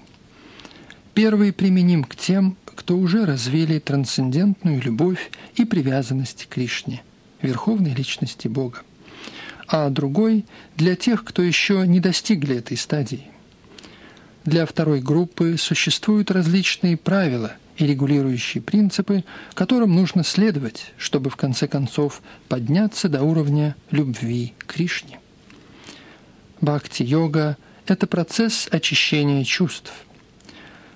Первый 1.13 1.53
применим 1.53 2.03
к 2.03 2.15
тем, 2.15 2.57
кто 2.65 2.97
уже 2.97 3.25
развили 3.25 3.77
трансцендентную 3.77 4.81
любовь 4.81 5.29
и 5.55 5.65
привязанность 5.65 6.45
к 6.45 6.49
Кришне, 6.49 7.03
верховной 7.43 7.93
личности 7.93 8.47
Бога, 8.47 8.79
а 9.67 9.89
другой 9.89 10.45
для 10.75 10.95
тех, 10.95 11.23
кто 11.23 11.43
еще 11.43 11.85
не 11.85 11.99
достигли 11.99 12.57
этой 12.57 12.75
стадии. 12.77 13.27
Для 14.45 14.65
второй 14.65 14.99
группы 14.99 15.57
существуют 15.59 16.31
различные 16.31 16.97
правила– 16.97 17.53
и 17.79 17.87
регулирующие 17.87 18.61
принципы, 18.61 19.23
которым 19.53 19.95
нужно 19.95 20.23
следовать, 20.23 20.91
чтобы 20.97 21.29
в 21.29 21.37
конце 21.37 21.67
концов 21.67 22.21
подняться 22.49 23.07
до 23.07 23.23
уровня 23.23 23.75
любви 23.89 24.53
к 24.59 24.65
Кришне. 24.65 25.19
Бхакти-йога– 26.59 27.57
это 27.87 28.05
процесс 28.05 28.67
очищения 28.69 29.45
чувств. 29.45 29.93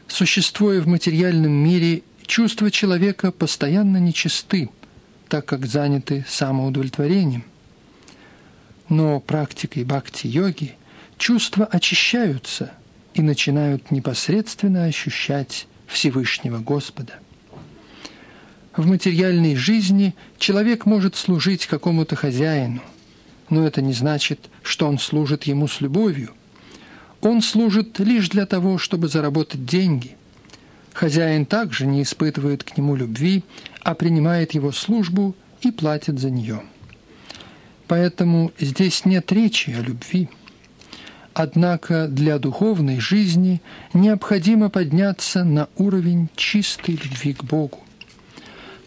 Существуя 0.09 0.81
в 0.81 0.87
материальном 0.87 1.53
мире, 1.53 2.03
чувства 2.25 2.69
человека 2.69 3.31
постоянно 3.31 3.97
нечисты, 3.97 4.69
так 5.29 5.45
как 5.45 5.65
заняты 5.65 6.25
самоудовлетворением. 6.27 7.45
Но 8.89 9.21
практикой 9.21 9.85
бхакти-йоги 9.85 10.75
чувства 11.17 11.65
очищаются 11.65 12.73
и 13.13 13.21
начинают 13.21 13.89
непосредственно 13.89 14.83
ощущать 14.83 15.65
Всевышнего 15.93 16.57
Господа. 16.57 17.13
В 18.75 18.87
материальной 18.87 19.55
жизни 19.55 20.15
человек 20.39 20.85
может 20.85 21.15
служить 21.15 21.67
какому-то 21.67 22.15
хозяину, 22.15 22.81
но 23.49 23.65
это 23.65 23.81
не 23.81 23.93
значит, 23.93 24.49
что 24.63 24.87
он 24.87 24.97
служит 24.97 25.43
ему 25.43 25.67
с 25.67 25.79
любовью. 25.79 26.31
Он 27.21 27.41
служит 27.41 27.99
лишь 27.99 28.29
для 28.29 28.45
того, 28.47 28.79
чтобы 28.79 29.07
заработать 29.07 29.65
деньги. 29.65 30.17
Хозяин 30.93 31.45
также 31.45 31.85
не 31.85 32.01
испытывает 32.01 32.63
к 32.63 32.75
нему 32.75 32.95
любви, 32.95 33.43
а 33.81 33.93
принимает 33.93 34.53
его 34.53 34.71
службу 34.71 35.35
и 35.61 35.71
платит 35.71 36.19
за 36.19 36.31
нее. 36.31 36.63
Поэтому 37.87 38.51
здесь 38.59 39.05
нет 39.05 39.31
речи 39.31 39.69
о 39.69 39.81
любви. 39.81 40.29
Однако 41.33 42.07
для 42.07 42.37
духовной 42.37 42.99
жизни 42.99 43.61
необходимо 43.93 44.69
подняться 44.69 45.43
на 45.43 45.67
уровень 45.77 46.29
чистой 46.35 46.91
любви 46.91 47.33
к 47.33 47.43
Богу. 47.43 47.79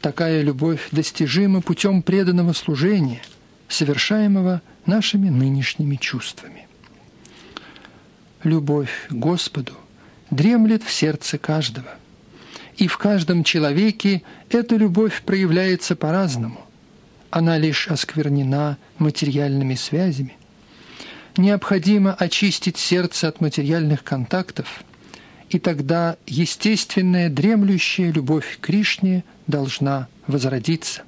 Такая 0.01 0.43
любовь 0.43 0.89
достижима 0.93 1.61
путем 1.61 2.03
преданного 2.03 2.53
служения, 2.53 3.23
совершаемого 3.69 4.63
нашими 4.85 5.29
нынешними 5.29 5.97
чувствами. 5.97 6.69
Любовь 8.45 9.09
к 9.09 9.13
Господу 9.13 9.73
дремлет 10.31 10.85
в 10.85 10.93
сердце 10.93 11.39
каждого. 11.39 11.91
И 12.77 12.87
в 12.87 12.97
каждом 12.97 13.43
человеке 13.43 14.23
эта 14.51 14.77
любовь 14.77 15.23
проявляется 15.23 15.97
по-разному. 15.97 16.61
Она 17.31 17.59
лишь 17.59 17.89
осквернена 17.89 18.79
материальными 18.99 19.75
связями. 19.75 20.37
Необходимо 21.37 22.15
очистить 22.15 22.79
сердце 22.79 23.29
от 23.29 23.43
материальных 23.43 24.03
контактов, 24.03 24.83
и 25.51 25.59
тогда 25.59 26.17
естественная 26.27 27.29
дремлющая 27.29 28.11
любовь 28.11 28.57
к 28.59 28.67
Кришне 28.67 29.23
должна 29.47 30.09
возродиться. 30.27 31.03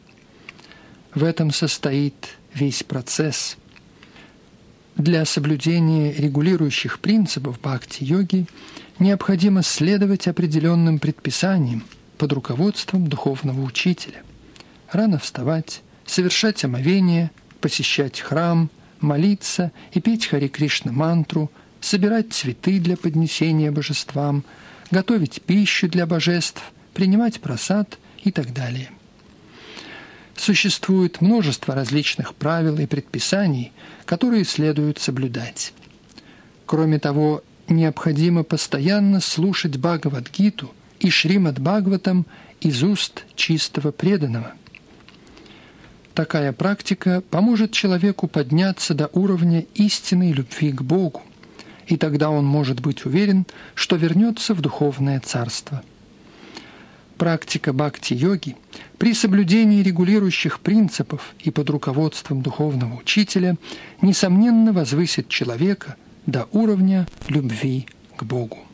В 1.15 1.25
этом 1.25 1.51
состоит 1.51 2.37
весь 2.53 2.83
процесс. 2.83 3.57
Для 4.97 5.25
соблюдения 5.25 6.13
регулирующих 6.13 6.99
принципов 7.01 7.59
бхакти-йоги 7.61 8.47
необходимо 8.99 9.63
следовать 9.63 10.29
определенным 10.29 10.99
предписаниям 10.99 11.85
под 12.19 12.33
руководством 12.33 13.07
духовного 13.07 13.63
учителя. 13.63 14.23
Рано 14.93 15.19
вставать, 15.19 15.83
совершать 16.05 16.65
омовение, 16.65 17.31
посещать 17.61 18.21
храм, 18.21 18.71
молиться 19.01 19.73
и 19.93 20.01
петь 20.01 20.27
Хари 20.27 20.49
Кришна 20.49 20.93
мантру, 20.93 21.51
собирать 21.81 22.33
цветы 22.33 22.81
для 22.81 22.97
поднесения 22.97 23.71
божествам, 23.71 24.45
готовить 24.91 25.43
пищу 25.43 25.89
для 25.89 26.07
божеств, 26.07 26.63
принимать 26.95 27.41
просад 27.41 27.99
и 28.25 28.31
так 28.33 28.53
далее. 28.53 28.91
Существует 30.37 31.21
множество 31.21 31.75
различных 31.75 32.35
правил 32.35 32.79
и 32.79 32.87
предписаний, 32.87 33.73
которые 34.05 34.45
следует 34.45 34.99
соблюдать. 34.99 35.73
Кроме 36.65 36.99
того, 36.99 37.43
необходимо 37.69 38.45
постоянно 38.45 39.21
слушать 39.21 39.77
Бхагавадгиту 39.77 40.73
и 41.01 41.11
Шримад 41.11 41.59
Бхагаватам 41.59 42.27
из 42.61 42.83
уст 42.83 43.25
чистого 43.35 43.91
преданного. 43.91 44.53
Такая 46.19 46.53
практика 46.53 47.23
поможет 47.31 47.71
человеку 47.71 48.27
подняться 48.27 48.93
до 48.93 49.07
уровня 49.13 49.65
истинной 49.75 50.33
любви 50.33 50.73
к 50.73 50.83
Богу, 50.83 51.23
и 51.87 51.97
тогда 51.97 52.31
он 52.31 52.45
может 52.45 52.81
быть 52.81 53.07
уверен, 53.07 53.47
что 53.77 53.95
вернется 53.95 54.53
в 54.53 54.61
духовное 54.61 55.21
царство. 55.21 55.81
Практика 57.19 57.73
бхакти-йоги 57.73 58.57
при 58.99 59.15
соблюдении 59.15 59.81
регулирующих 59.81 60.59
принципов 60.59 61.37
и 61.39 61.53
под 61.53 61.71
руководством 61.71 62.43
духовного 62.43 62.97
учителя 62.97 63.55
несомненно 64.03 64.73
возвысит 64.73 65.29
человека 65.29 65.95
до 66.27 66.49
уровня 66.51 67.07
любви 67.29 67.87
к 68.17 68.25
Богу. 68.25 68.68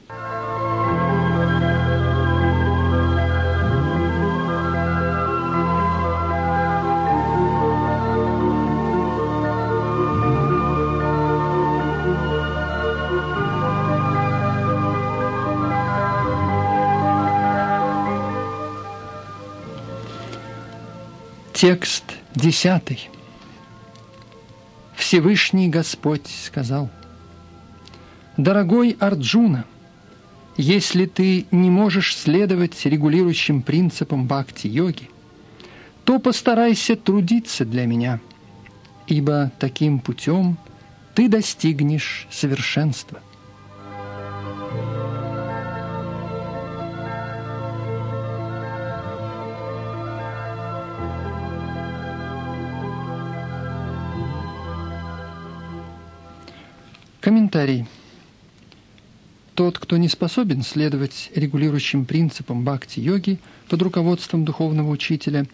Текст 21.66 22.04
десятый. 22.34 23.08
Всевышний 24.94 25.70
Господь 25.70 26.26
сказал, 26.26 26.90
«Дорогой 28.36 28.98
Арджуна, 29.00 29.64
если 30.58 31.06
ты 31.06 31.46
не 31.50 31.70
можешь 31.70 32.18
следовать 32.18 32.84
регулирующим 32.84 33.62
принципам 33.62 34.26
бхакти-йоги, 34.26 35.08
то 36.04 36.18
постарайся 36.18 36.96
трудиться 36.96 37.64
для 37.64 37.86
меня, 37.86 38.20
ибо 39.06 39.50
таким 39.58 40.00
путем 40.00 40.58
ты 41.14 41.30
достигнешь 41.30 42.28
совершенства». 42.30 43.22
Комментарий. 57.24 57.86
Тот, 59.54 59.78
кто 59.78 59.96
не 59.96 60.10
способен 60.10 60.60
следовать 60.60 61.30
регулирующим 61.34 62.04
принципам 62.04 62.66
бхакти-йоги 62.66 63.38
под 63.70 63.80
руководством 63.80 64.44
духовного 64.44 64.90
учителя, 64.90 65.46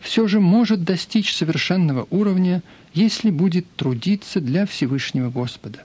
все 0.00 0.28
же 0.28 0.38
может 0.38 0.84
достичь 0.84 1.34
совершенного 1.34 2.06
уровня, 2.10 2.62
если 2.92 3.30
будет 3.30 3.64
трудиться 3.74 4.42
для 4.42 4.66
Всевышнего 4.66 5.30
Господа. 5.30 5.78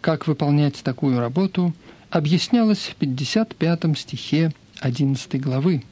Как 0.00 0.26
выполнять 0.26 0.82
такую 0.82 1.20
работу, 1.20 1.72
объяснялось 2.10 2.88
в 2.88 2.96
55 2.96 3.96
стихе 3.96 4.52
11 4.80 5.40
главы. 5.40 5.84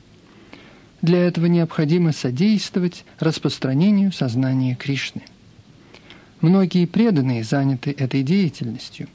Для 1.01 1.21
этого 1.21 1.47
необходимо 1.47 2.11
содействовать 2.11 3.05
распространению 3.21 4.11
сознания 4.11 4.75
Кришны– 4.75 5.23
Многие 6.41 6.87
преданные 6.87 7.45
заняты 7.45 7.91
этой 7.91 8.23
деятельностью, 8.23 9.09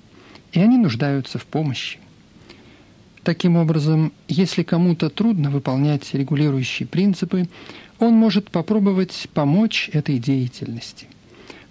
и 0.51 0.59
они 0.59 0.77
нуждаются 0.77 1.39
в 1.39 1.45
помощи. 1.45 1.99
Таким 3.23 3.55
образом, 3.55 4.13
если 4.27 4.61
кому-то 4.61 5.09
трудно 5.09 5.49
выполнять 5.49 6.13
регулирующие 6.13 6.87
принципы, 6.87 7.49
он 7.97 8.13
может 8.13 8.51
попробовать 8.51 9.27
помочь 9.33 9.89
этой 9.91 10.19
деятельности. 10.19 11.07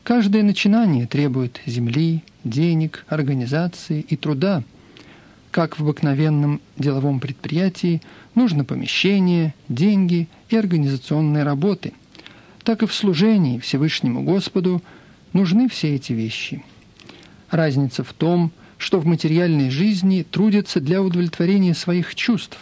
Каждое 0.03 0.43
начинание 0.43 1.07
требует 1.07 1.61
земли, 1.67 2.25
денег, 2.43 3.07
организации 3.09 4.01
и 4.01 4.17
труда. 4.17 4.65
Как 5.53 5.79
в 5.79 5.85
обыкновенном 5.85 6.61
деловом 6.77 7.21
предприятии 7.21 8.03
нужно 8.35 8.65
помещение, 8.65 9.55
деньги 9.69 10.29
и 10.49 10.57
организационные 10.57 11.45
работы, 11.45 11.93
так 12.65 12.83
и 12.83 12.87
в 12.87 12.93
служении 12.93 13.61
Всевышнему 13.61 14.25
Господу– 14.25 14.83
нужны 15.35 15.69
все 15.69 15.95
эти 15.95 16.15
вещи. 16.15 16.65
Разница 17.51 18.03
в 18.03 18.15
том, 18.15 18.51
что 18.79 18.99
в 18.99 19.07
материальной 19.07 19.69
жизни 19.69 20.25
трудятся 20.29 20.81
для 20.81 21.03
удовлетворения 21.03 21.75
своих 21.75 22.15
чувств, 22.15 22.57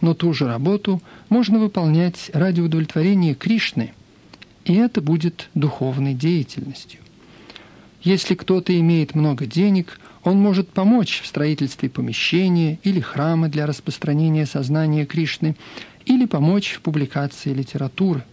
но 0.00 0.14
ту 0.14 0.32
же 0.32 0.46
работу 0.46 1.02
можно 1.28 1.58
выполнять 1.58 2.30
ради 2.32 2.60
удовлетворения 2.60 3.34
Кришны, 3.34 3.92
и 4.64 4.74
это 4.74 5.00
будет 5.00 5.50
духовной 5.54 6.14
деятельностью. 6.14 7.00
Если 8.02 8.34
кто-то 8.34 8.78
имеет 8.80 9.14
много 9.14 9.46
денег, 9.46 10.00
он 10.24 10.36
может 10.38 10.68
помочь 10.68 11.20
в 11.22 11.26
строительстве 11.26 11.88
помещения 11.88 12.78
или 12.82 13.00
храма 13.00 13.48
для 13.48 13.66
распространения 13.66 14.46
сознания 14.46 15.04
Кришны, 15.04 15.56
или 16.04 16.26
помочь 16.26 16.72
в 16.72 16.80
публикации 16.80 17.52
литературы. 17.52 18.24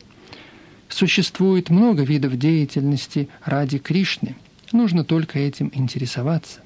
Существует 0.89 1.69
много 1.69 2.03
видов 2.03 2.37
деятельности 2.37 3.29
ради 3.45 3.77
Кришны. 3.77 4.35
Нужно 4.71 5.05
только 5.05 5.39
этим 5.39 5.71
интересоваться. 5.73 6.61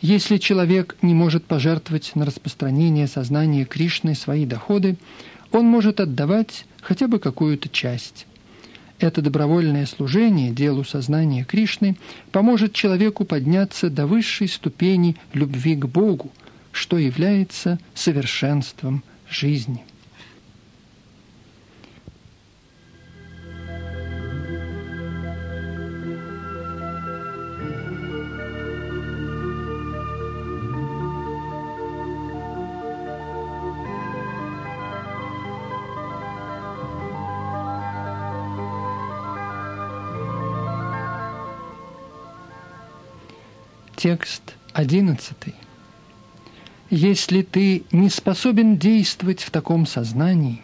Если 0.00 0.36
человек 0.36 0.96
не 1.02 1.14
может 1.14 1.44
пожертвовать 1.44 2.12
на 2.14 2.24
распространение 2.24 3.08
сознания 3.08 3.64
Кришны 3.64 4.14
свои 4.14 4.46
доходы, 4.46 4.96
он 5.50 5.64
может 5.64 6.00
отдавать 6.00 6.66
хотя 6.82 7.08
бы 7.08 7.18
какую-то 7.18 7.68
часть. 7.68 8.26
Это 9.00 9.22
добровольное 9.22 9.86
служение 9.86 10.50
делу 10.50 10.84
сознания 10.84 11.44
Кришны 11.44 11.96
поможет 12.30 12.74
человеку 12.74 13.24
подняться 13.24 13.90
до 13.90 14.06
высшей 14.06 14.48
ступени 14.48 15.16
любви 15.32 15.76
к 15.76 15.86
Богу, 15.86 16.30
что 16.72 16.98
является 16.98 17.78
совершенством 17.94 19.02
жизни. 19.28 19.84
Текст 43.98 44.54
одиннадцатый. 44.72 45.56
Если 46.88 47.42
ты 47.42 47.82
не 47.90 48.10
способен 48.10 48.78
действовать 48.78 49.42
в 49.42 49.50
таком 49.50 49.86
сознании, 49.86 50.62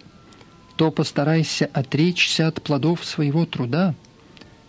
то 0.77 0.93
постарайся 0.93 1.69
отречься 1.73 2.47
от 2.47 2.63
плодов 2.63 3.05
своего 3.05 3.45
труда 3.45 3.97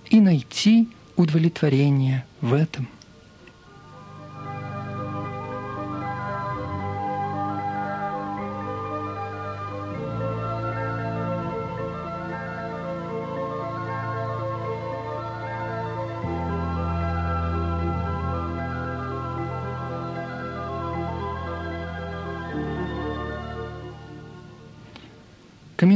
и 0.09 0.19
найти 0.19 0.89
удовлетворение 1.15 2.25
в 2.41 2.55
этом. 2.55 2.87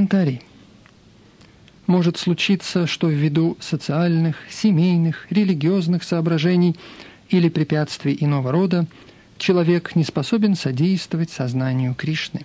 Комментарий. 0.10 0.42
Может 1.86 2.18
случиться, 2.18 2.88
что 2.88 3.10
ввиду 3.10 3.58
социальных, 3.60 4.38
семейных, 4.50 5.28
религиозных 5.30 6.04
соображений 6.04 6.76
или 7.30 7.48
препятствий 7.48 8.18
иного 8.20 8.52
рода 8.52 8.88
человек 9.38 9.96
не 9.96 10.04
способен 10.04 10.56
содействовать 10.56 11.30
сознанию 11.30 11.94
Кришны. 11.94 12.42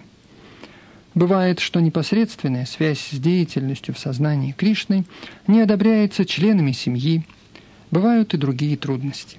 Бывает, 1.15 1.59
что 1.59 1.81
непосредственная 1.81 2.67
связь 2.67 3.01
с 3.01 3.19
деятельностью 3.19 3.95
в 3.95 3.99
сознании 3.99 4.53
Кришны 4.53 5.07
не 5.47 5.63
одобряется 5.63 6.27
членами 6.27 6.73
семьи, 6.73 7.25
бывают 7.91 8.35
и 8.35 8.37
другие 8.37 8.77
трудности. 8.77 9.39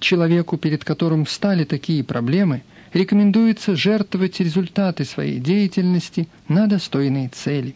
Человеку, 0.00 0.56
перед 0.56 0.84
которым 0.84 1.24
встали 1.24 1.62
такие 1.62 2.02
проблемы– 2.02 2.62
рекомендуется 2.92 3.76
жертвовать 3.76 4.40
результаты 4.40 5.04
своей 5.04 5.38
деятельности 5.38 6.28
на 6.48 6.66
достойные 6.66 7.28
цели. 7.28 7.74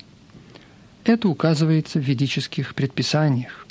Это 1.04 1.28
указывается 1.28 1.98
в 1.98 2.02
ведических 2.02 2.74
предписаниях. 2.74 3.66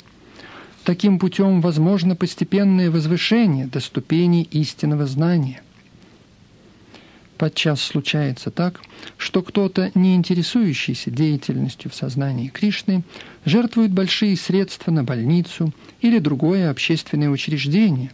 Таким 0.84 1.18
путем 1.18 1.60
возможно 1.60 2.16
постепенное 2.16 2.90
возвышение 2.90 3.66
до 3.66 3.80
ступени 3.80 4.42
истинного 4.50 5.06
знания. 5.06 5.62
Подчас 7.36 7.80
случается 7.80 8.50
так, 8.50 8.80
что 9.16 9.42
кто-то, 9.42 9.90
не 9.94 10.14
интересующийся 10.14 11.10
деятельностью 11.10 11.90
в 11.90 11.94
сознании 11.94 12.48
Кришны, 12.48 13.02
жертвует 13.44 13.92
большие 13.92 14.36
средства 14.36 14.90
на 14.90 15.04
больницу 15.04 15.72
или 16.02 16.18
другое 16.18 16.70
общественное 16.70 17.30
учреждение, 17.30 18.10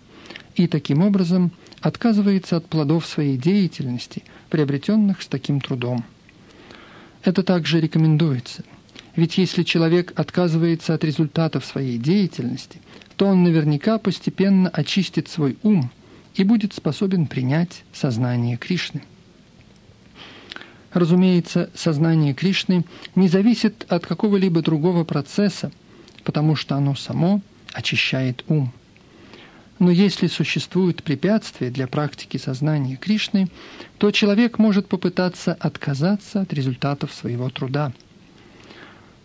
и 0.55 0.69
таким 0.69 1.03
образом– 1.03 1.51
отказывается 1.87 2.57
от 2.57 2.67
плодов 2.67 3.07
своей 3.07 3.37
деятельности, 3.37 4.25
приобретенных 4.51 5.23
с 5.23 5.29
таким 5.29 5.61
трудом. 5.61 6.05
Это 7.23 7.45
также 7.45 7.81
рекомендуется. 7.81 8.65
Ведь 9.15 9.39
если 9.39 9.63
человек 9.63 10.13
отказывается 10.19 10.95
от 10.95 11.05
результатов 11.05 11.65
своей 11.65 11.97
деятельности, 11.99 12.81
то 13.15 13.27
он 13.27 13.45
наверняка 13.45 13.99
постепенно 13.99 14.69
очистит 14.69 15.29
свой 15.29 15.59
ум 15.63 15.93
и 16.35 16.43
будет 16.43 16.75
способен 16.75 17.29
принять 17.29 17.85
сознание 17.93 18.57
Кришны. 18.57 19.03
Разумеется, 20.93 21.71
сознание 21.73 22.35
Кришны 22.35 22.85
не 23.15 23.29
зависит 23.29 23.87
от 23.89 24.05
какого-либо 24.07 24.61
другого 24.61 25.05
процесса, 25.05 25.71
потому 26.25 26.57
что 26.57 26.75
оно 26.75 26.97
само 26.97 27.43
очищает 27.73 28.45
ум– 28.49 28.73
но 29.79 29.91
если 29.91 30.27
существуют 30.27 31.03
препятствия 31.03 31.71
для 31.71 31.87
практики 31.87 32.39
сознания 32.39 32.97
Кришны, 32.97 33.49
то 33.99 34.11
человек 34.11 34.59
может 34.59 34.89
попытаться 34.89 35.55
отказаться 35.55 36.43
от 36.43 36.53
результатов 36.53 37.13
своего 37.13 37.51
труда. 37.51 37.93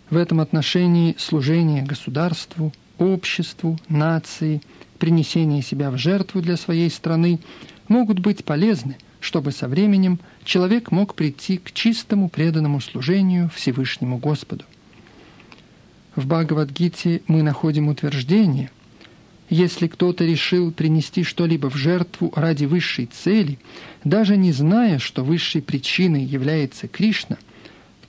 В 0.09 0.17
этом 0.17 0.41
отношении 0.41 1.15
служение 1.17 1.83
государству, 1.83 2.73
обществу, 2.97 3.79
нации, 3.87 4.61
принесение 4.99 5.61
себя 5.61 5.89
в 5.89 5.97
жертву 5.97 6.41
для 6.41 6.57
своей 6.57 6.89
страны 6.89 7.39
могут 7.87 8.19
быть 8.19 8.43
полезны, 8.43 8.97
чтобы 9.21 9.51
со 9.51 9.69
временем 9.69 10.19
человек 10.43 10.91
мог 10.91 11.15
прийти 11.15 11.57
к 11.57 11.71
чистому 11.71 12.27
преданному 12.27 12.81
служению 12.81 13.49
Всевышнему 13.55 14.17
Господу. 14.17 14.65
В 16.15 16.27
Бхагавадгите 16.27 17.21
мы 17.27 17.41
находим 17.41 17.87
утверждение– 17.87 18.69
если 19.51 19.87
кто-то 19.87 20.23
решил 20.23 20.71
принести 20.71 21.23
что-либо 21.25 21.69
в 21.69 21.75
жертву 21.75 22.31
ради 22.35 22.63
высшей 22.63 23.07
цели, 23.07 23.59
даже 24.05 24.37
не 24.37 24.53
зная, 24.53 24.97
что 24.97 25.25
высшей 25.25 25.61
причиной 25.61 26.23
является 26.23 26.87
Кришна, 26.87 27.37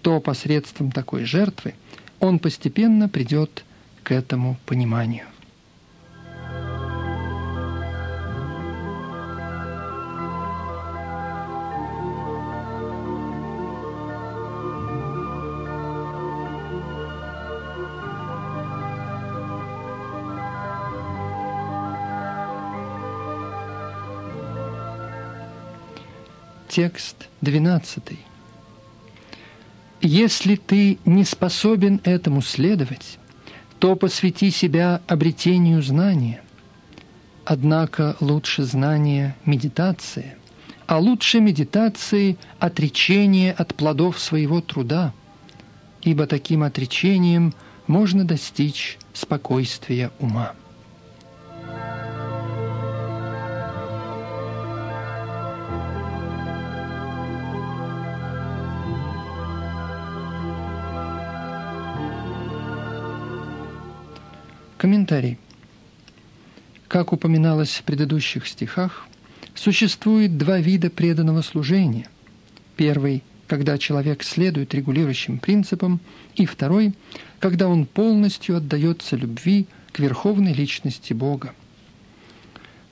то 0.03 0.21
посредством 0.21 0.93
такой 0.93 1.25
жертвы 1.25 1.75
он 2.21 2.39
постепенно 2.39 3.09
придет 3.09 3.65
к 4.05 4.13
этому 4.13 4.57
пониманию. 4.67 5.27
Текст 26.75 27.29
12. 27.43 28.03
Если 30.01 30.57
ты 30.57 30.99
не 31.05 31.23
способен 31.25 32.01
этому 32.03 32.41
следовать, 32.41 33.19
то 33.79 33.95
посвяти 33.95 34.51
себя 34.51 35.03
обретению 35.07 35.83
знания. 35.83 36.41
Однако 37.45 38.17
лучше 38.21 38.65
знания– 38.65 39.37
медитация, 39.45 40.39
а 40.87 40.99
лучше 40.99 41.41
медитации– 41.41 42.39
отречение 42.59 43.53
от 43.53 43.75
плодов 43.75 44.19
своего 44.19 44.63
труда, 44.63 45.13
ибо 46.01 46.27
таким 46.27 46.63
отречением 46.63 47.53
можно 47.87 48.25
достичь 48.25 48.97
спокойствия 49.13 50.11
ума. 50.21 50.55
Комментарий. 64.83 65.39
Как 66.89 67.13
упоминалось 67.13 67.77
в 67.77 67.85
предыдущих 67.85 68.49
стихах, 68.49 69.07
существует 69.55 70.37
два 70.37 70.59
вида 70.59 70.91
преданного 70.91 71.43
служения. 71.43 72.09
Первый– 72.75 73.23
когда 73.47 73.79
человек 73.79 74.25
следует 74.25 74.75
регулирующим 74.75 75.39
принципам, 75.39 76.01
и 76.35 76.47
второй– 76.47 76.95
когда 77.39 77.69
он 77.69 77.87
полностью 77.87 78.57
отдается 78.57 79.15
любви 79.15 79.69
к 79.93 80.01
верховной 80.01 80.53
личности 80.53 81.13
Бога. 81.13 81.55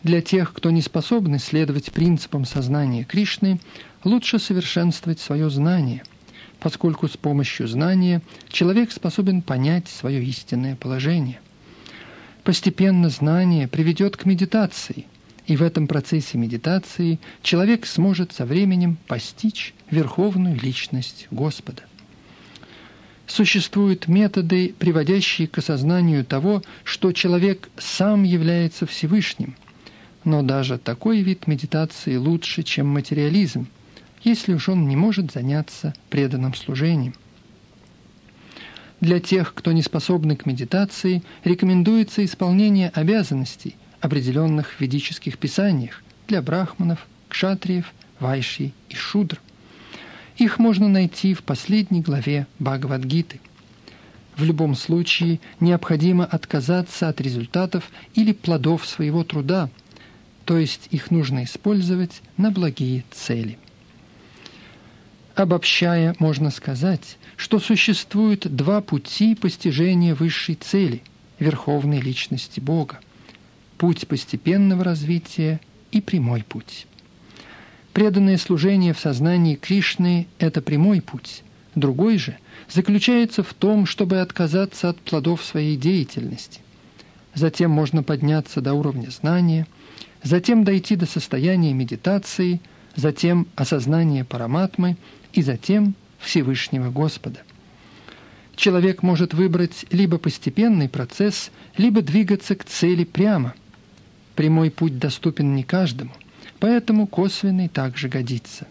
Для 0.05 0.22
тех, 0.22 0.53
кто 0.53 0.70
не 0.70 0.82
способны 0.82 1.41
следовать 1.41 1.91
принципам 1.91 2.45
сознания 2.45 3.03
Кришны, 3.03 3.59
лучше 4.05 4.38
совершенствовать 4.38 5.18
свое 5.18 5.51
знание, 5.51 6.05
поскольку 6.61 7.09
с 7.09 7.16
помощью 7.16 7.66
знания 7.66 8.22
человек 8.49 8.93
способен 8.93 9.43
понять 9.43 9.88
свое 9.88 10.22
истинное 10.22 10.76
положение– 10.76 11.41
Постепенно 12.51 13.11
знание 13.11 13.68
приведет 13.68 14.16
к 14.16 14.24
медитации, 14.24 15.07
И 15.46 15.57
в 15.57 15.62
этом 15.62 15.86
процессе 15.86 16.36
медитации 16.36 17.20
человек 17.44 17.86
сможет 17.86 18.32
со 18.32 18.44
временем 18.44 18.98
постичь 19.07 19.72
верховную 19.88 20.59
личность 20.61 21.28
Господа. 21.30 21.84
Существуют 23.28 24.09
методы, 24.09 24.74
приводящие 24.76 25.46
к 25.46 25.59
осознанию 25.59 26.24
того, 26.24 26.64
что 26.82 27.12
человек 27.12 27.70
сам 27.78 28.24
является 28.24 28.84
Всевышним. 28.84 29.55
Но 30.24 30.42
даже 30.42 30.76
такой 30.76 31.20
вид 31.20 31.46
медитации 31.46 32.16
лучше, 32.16 32.64
чем 32.64 32.88
материализм, 32.88 33.68
если 34.24 34.55
уж 34.55 34.68
он 34.68 34.88
не 34.88 34.96
может 34.96 35.30
заняться 35.30 35.94
преданным 36.09 36.55
служением. 36.55 37.14
Для 39.01 39.18
тех, 39.18 39.55
кто 39.55 39.72
не 39.72 39.82
способны 39.82 40.36
к 40.36 40.44
медитации, 40.44 41.22
рекомендуется 41.42 42.24
исполнение 42.24 42.90
обязанностей, 42.90 43.76
определенных 44.01 44.72
в 44.72 44.80
ведических 44.80 45.38
писаниях 45.38 46.03
для 46.28 46.42
брахманов, 46.42 47.07
кшатриев, 47.28 47.92
вайши 48.18 48.72
и 48.90 48.94
шудр. 48.94 49.40
Их 50.36 50.59
можно 50.59 50.88
найти 50.88 51.32
в 51.34 51.42
последней 51.42 52.03
главе 52.03 52.46
Бхагавадгиты. 52.59 53.40
В 54.36 54.44
любом 54.44 54.74
случае 54.74 55.40
необходимо 55.61 56.24
отказаться 56.24 57.09
от 57.09 57.20
результатов 57.20 57.90
или 58.14 58.32
плодов 58.32 58.86
своего 58.86 59.24
труда, 59.24 59.70
то 60.44 60.59
есть 60.59 60.88
их 60.90 61.11
нужно 61.11 61.44
использовать 61.44 62.22
на 62.36 62.51
благие 62.51 63.05
цели. 63.11 63.59
Обобщая, 65.34 66.14
можно 66.18 66.51
сказать, 66.51 67.18
что 67.41 67.59
существует 67.59 68.55
два 68.55 68.82
пути 68.82 69.34
постижения 69.34 70.14
высшей 70.14 70.57
цели– 70.57 71.03
верховной 71.38 71.99
личности 71.99 72.61
Бога– 72.61 73.01
путь 73.78 74.07
постепенного 74.07 74.84
развития 74.84 75.59
и 75.91 76.03
прямой 76.03 76.45
путь. 76.47 76.86
Преданное 77.95 78.36
служение 78.36 78.93
в 78.93 79.01
сознании 79.01 79.55
Кришны– 79.55 80.26
это 80.38 80.61
прямой 80.61 81.01
путь. 81.01 81.43
Другой 81.74 82.18
же 82.18 82.36
заключается 82.68 83.43
в 83.43 83.55
том, 83.55 83.86
чтобы 83.86 84.20
отказаться 84.20 84.91
от 84.91 84.99
плодов 84.99 85.43
своей 85.43 85.78
деятельности. 85.78 86.61
Затем 87.32 87.70
можно 87.70 88.03
подняться 88.03 88.61
до 88.61 88.74
уровня 88.74 89.09
знания, 89.09 89.66
затем 90.22 90.62
дойти 90.62 90.95
до 90.95 91.07
состояния 91.07 91.72
медитации, 91.72 92.61
затем 92.97 93.47
осознания 93.57 94.26
параматмы 94.26 94.99
и 95.32 95.41
затем 95.41 95.95
Всевышнего 96.21 96.91
Господа. 96.91 97.41
Человек 98.57 99.03
может 99.03 99.35
выбрать 99.35 99.87
либо 99.91 100.18
постепенный 100.18 100.89
процесс, 100.89 101.51
либо 101.77 102.03
двигаться 102.03 102.55
к 102.55 102.64
цели 102.64 103.05
прямо– 103.05 103.55
Прямой 104.41 104.71
путь 104.71 104.99
доступен 104.99 105.55
не 105.55 105.62
каждому, 105.64 106.12
поэтому 106.61 107.07
косвенный 107.07 107.68
также 107.68 108.09
годится. 108.09 108.66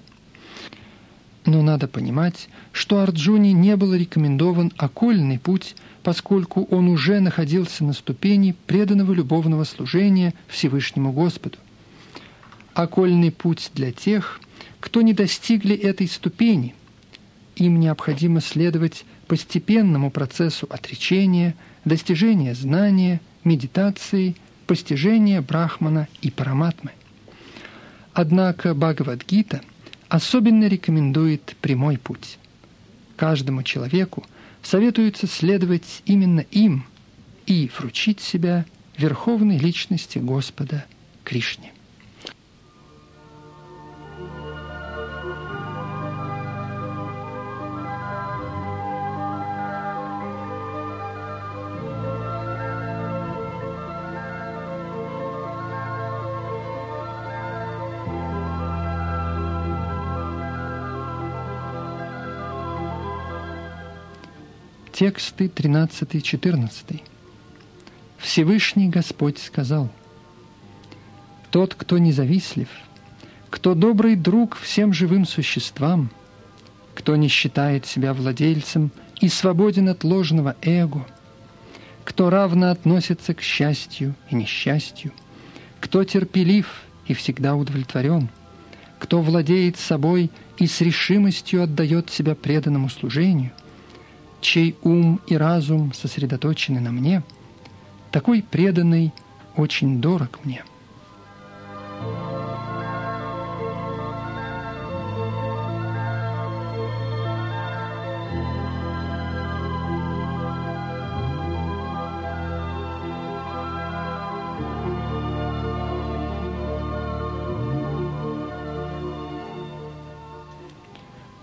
Но 1.45 1.62
надо 1.62 1.88
понимать, 1.88 2.50
что 2.72 3.04
Арджуне 3.04 3.54
не 3.54 3.76
был 3.76 3.93
рекомендован 3.93 4.74
окольный 4.78 5.38
путь, 5.38 5.76
поскольку 6.02 6.64
он 6.72 6.88
уже 6.88 7.20
находился 7.20 7.84
на 7.84 7.93
ступени 7.93 8.56
преданного 8.66 9.14
любовного 9.14 9.64
служения 9.64 10.34
Всевышнему 10.47 11.12
Господу. 11.12 11.60
Окольный 12.74 13.32
путь 13.32 13.70
для 13.76 13.91
тех, 13.91 14.41
кто 14.80 15.04
не 15.04 15.14
достигли 15.14 15.76
этой 15.76 16.08
ступени. 16.08 16.74
Им 17.60 17.80
необходимо 17.80 18.41
следовать 18.41 19.05
постепенному 19.28 20.10
процессу 20.12 20.68
отречения, 20.70 21.55
достижения 21.86 22.55
знания, 22.55 23.22
медитации– 23.43 24.36
постижения 24.70 25.41
Брахмана 25.41 26.07
и 26.22 26.30
Параматмы. 26.30 26.91
Однако 28.14 28.76
Бхагавадгита 28.76 29.62
особенно 30.10 30.68
рекомендует 30.68 31.55
прямой 31.60 31.97
путь. 31.97 32.38
Каждому 33.16 33.64
человеку 33.64 34.24
советуется 34.62 35.26
следовать 35.26 36.03
именно 36.05 36.41
им 36.51 36.86
и 37.47 37.72
вручить 37.80 38.20
себя 38.20 38.64
верховной 38.95 39.57
личности 39.57 40.20
Господа 40.20 40.86
Кришне. 41.24 41.72
Тексты 65.00 65.45
13-14. 65.45 67.02
Всевышний 68.18 68.89
Господь 68.89 69.39
сказал, 69.39 69.89
«Тот, 71.52 71.74
кто 71.74 71.97
независлив, 71.97 72.68
кто 73.50 73.76
добрый 73.76 74.18
друг 74.18 74.58
всем 74.58 74.91
живым 74.91 75.26
существам, 75.26 76.10
кто 76.95 77.16
не 77.16 77.30
считает 77.30 77.86
себя 77.86 78.14
владельцем 78.14 78.91
и 79.22 79.30
свободен 79.30 79.88
от 79.88 80.04
ложного 80.04 80.58
эго, 80.62 81.08
кто 82.04 82.30
равно 82.30 82.70
относится 82.70 83.34
к 83.34 83.41
счастью 83.41 84.16
и 84.30 84.36
несчастью, 84.36 85.14
кто 85.80 86.04
терпелив 86.04 86.82
и 87.08 87.14
всегда 87.14 87.56
удовлетворен, 87.56 88.28
кто 89.00 89.22
владеет 89.22 89.78
собой 89.78 90.30
и 90.58 90.68
с 90.68 90.82
решимостью 90.82 91.64
отдает 91.64 92.10
себя 92.10 92.36
преданному 92.36 92.89
служению– 92.89 93.54
чей 94.42 94.76
ум 94.84 95.20
и 95.28 95.36
разум 95.36 95.94
сосредоточены 95.94 96.80
на 96.80 96.92
мне, 96.92 97.24
такой 98.12 98.44
преданный 98.44 99.14
очень 99.56 100.02
дорог 100.02 100.40
мне. 100.44 100.64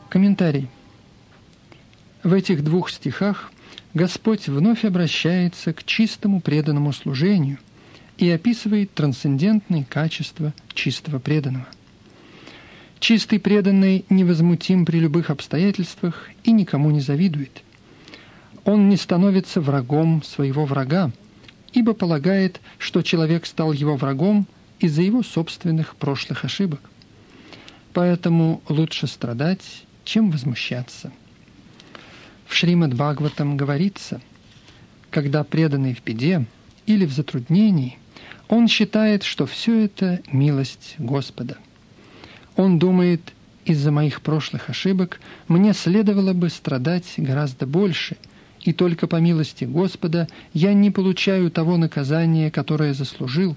Комментарий. 0.09 0.71
В 2.27 2.33
этих 2.33 2.65
двух 2.65 2.91
стихах 2.91 3.53
Господь 3.95 4.49
вновь 4.49 4.85
обращается 4.85 5.73
к 5.73 5.85
чистому 5.85 6.41
преданному 6.41 6.93
служению 6.93 7.59
и 8.19 8.29
описывает 8.29 8.93
трансцендентные 8.93 9.85
качества 9.85 10.53
чистого 10.75 11.21
преданного. 11.21 11.69
Чистый 12.99 13.39
преданный 13.39 14.05
невозмутим 14.11 14.85
при 14.85 14.99
любых 14.99 15.31
обстоятельствах 15.31 16.29
и 16.43 16.51
никому 16.51 16.91
не 16.91 17.01
завидует. 17.01 17.63
Он 18.65 18.89
не 18.89 18.97
становится 18.97 19.61
врагом 19.61 20.25
своего 20.25 20.65
врага, 20.65 21.13
ибо 21.75 21.93
полагает, 21.93 22.61
что 22.79 23.03
человек 23.03 23.47
стал 23.47 23.71
его 23.71 23.95
врагом 23.95 24.49
из-за 24.81 25.03
его 25.03 25.23
собственных 25.23 25.95
прошлых 25.95 26.45
ошибок. 26.45 26.81
Поэтому 27.93 28.63
лучше 28.69 29.07
страдать, 29.07 29.85
чем 30.03 30.33
возмущаться. 30.33 31.13
В 32.47 32.55
Шримад 32.55 32.95
Бхагаватам 32.95 33.57
говорится, 33.57 34.21
когда 35.11 35.45
преданный 35.45 35.95
в 35.95 36.03
беде 36.03 36.47
или 36.87 37.05
в 37.05 37.13
затруднении, 37.13 37.99
он 38.49 38.69
считает, 38.69 39.25
что 39.25 39.47
все 39.47 39.85
это 39.85 40.21
милость 40.31 40.95
Господа. 40.99 41.59
Он 42.55 42.79
думает, 42.79 43.33
из-за 43.65 43.91
моих 43.91 44.23
прошлых 44.23 44.71
ошибок 44.71 45.21
мне 45.49 45.75
следовало 45.75 46.33
бы 46.33 46.49
страдать 46.49 47.15
гораздо 47.17 47.67
больше, 47.67 48.17
и 48.61 48.73
только 48.73 49.07
по 49.07 49.17
милости 49.17 49.65
Господа 49.65 50.29
я 50.53 50.73
не 50.73 50.91
получаю 50.91 51.51
того 51.51 51.77
наказания, 51.77 52.51
которое 52.51 52.95
заслужил. 52.95 53.57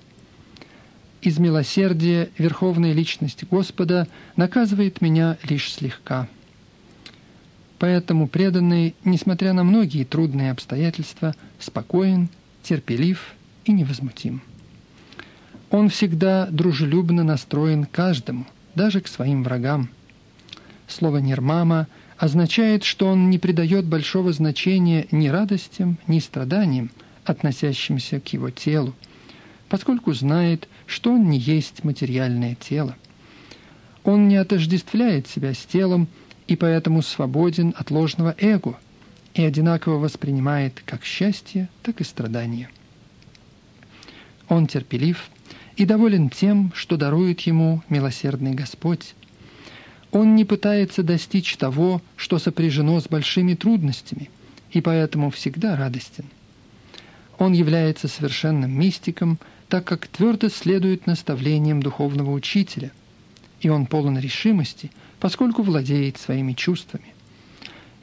Из 1.22 1.38
милосердия 1.38 2.30
Верховная 2.38 2.94
Личность 2.94 3.44
Господа 3.50 4.08
наказывает 4.36 5.02
меня 5.02 5.38
лишь 5.44 5.72
слегка– 5.72 6.28
Поэтому 7.80 8.27
преданный, 8.27 8.93
несмотря 9.05 9.53
на 9.53 9.63
многие 9.63 10.03
трудные 10.03 10.51
обстоятельства, 10.51 11.34
спокоен, 11.59 12.27
терпелив 12.61 13.34
и 13.63 13.71
невозмутим. 13.71 14.41
Он 15.71 15.88
всегда 15.89 16.47
дружелюбно 16.47 17.23
настроен 17.23 17.86
каждому, 17.86 18.45
даже 18.75 18.99
к 19.01 19.07
своим 19.07 19.43
врагам. 19.43 19.89
Слово 20.88 21.17
«нирмама» 21.17 21.88
означает, 22.17 22.84
что 22.84 23.07
он 23.07 23.30
не 23.30 23.39
придает 23.39 23.86
большого 23.86 24.34
значения 24.34 25.07
ни 25.11 25.30
радостям, 25.30 25.97
ни 26.07 26.19
страданиям, 26.19 26.91
относящимся 27.23 28.19
к 28.19 28.27
его 28.34 28.49
телу, 28.49 28.93
поскольку 29.69 30.11
знает, 30.13 30.67
что 30.86 31.13
он 31.13 31.30
не 31.30 31.38
есть 31.38 31.84
материальное 31.86 32.55
тело. 32.55 32.97
Он 34.03 34.27
не 34.27 34.36
отождествляет 34.36 35.27
себя 35.27 35.53
с 35.53 35.59
телом 35.59 36.07
и 36.50 36.56
поэтому 36.56 37.04
свободен 37.04 37.76
от 37.78 37.91
ложного 37.91 38.34
эго 38.39 38.80
и 39.36 39.43
одинаково 39.43 40.00
воспринимает 40.00 40.82
как 40.84 41.06
счастье, 41.06 41.70
так 41.84 42.02
и 42.02 42.04
страдания. 42.04 42.72
Он 44.47 44.66
терпелив 44.66 45.30
и 45.78 45.86
доволен 45.86 46.32
тем, 46.32 46.72
что 46.74 46.97
дарует 46.97 47.41
ему 47.41 47.84
милосердный 47.88 48.56
Господь. 48.56 49.14
Он 50.12 50.34
не 50.34 50.43
пытается 50.43 51.04
достичь 51.04 51.56
того, 51.56 52.02
что 52.16 52.39
сопряжено 52.39 53.00
с 53.00 53.08
большими 53.08 53.54
трудностями, 53.54 54.32
и 54.72 54.82
поэтому 54.82 55.30
всегда 55.30 55.76
радостен. 55.78 56.26
Он 57.38 57.54
является 57.54 58.08
совершенным 58.08 58.72
мистиком, 58.72 59.38
так 59.68 59.86
как 59.86 60.08
твердо 60.08 60.50
следует 60.50 61.06
наставлениям 61.06 61.84
духовного 61.84 62.32
учителя, 62.32 62.91
и 63.62 63.70
он 63.70 63.86
полон 63.86 64.18
решимости, 64.18 64.89
поскольку 65.20 65.61
владеет 65.63 66.17
своими 66.17 66.53
чувствами. 66.53 67.13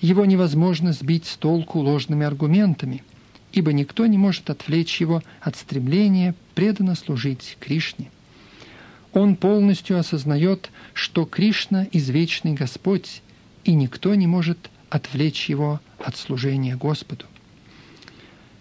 Его 0.00 0.24
невозможно 0.24 0.92
сбить 0.92 1.26
с 1.26 1.36
толку 1.36 1.80
ложными 1.80 2.26
аргументами, 2.26 3.02
ибо 3.52 3.72
никто 3.72 4.06
не 4.06 4.18
может 4.18 4.50
отвлечь 4.50 5.00
его 5.00 5.22
от 5.40 5.56
стремления 5.56 6.34
преданно 6.54 6.94
служить 6.94 7.56
Кришне. 7.60 8.10
Он 9.12 9.36
полностью 9.36 9.98
осознает, 9.98 10.70
что 10.92 11.24
Кришна– 11.24 11.86
извечный 11.92 12.52
Господь, 12.52 13.22
и 13.64 13.72
никто 13.72 14.14
не 14.14 14.26
может 14.26 14.70
отвлечь 14.90 15.48
его 15.48 15.80
от 15.98 16.16
служения 16.16 16.76
Господу. 16.76 17.24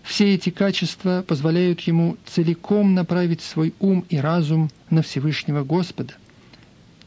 Все 0.01 0.33
эти 0.33 0.51
качества 0.51 1.25
позволяют 1.27 1.81
ему 1.81 2.15
целиком 2.25 2.93
направить 2.93 3.41
свой 3.41 3.73
ум 3.79 4.05
и 4.07 4.17
разум 4.17 4.69
на 4.89 5.01
Всевышнего 5.01 5.63
Господа. 5.63 6.13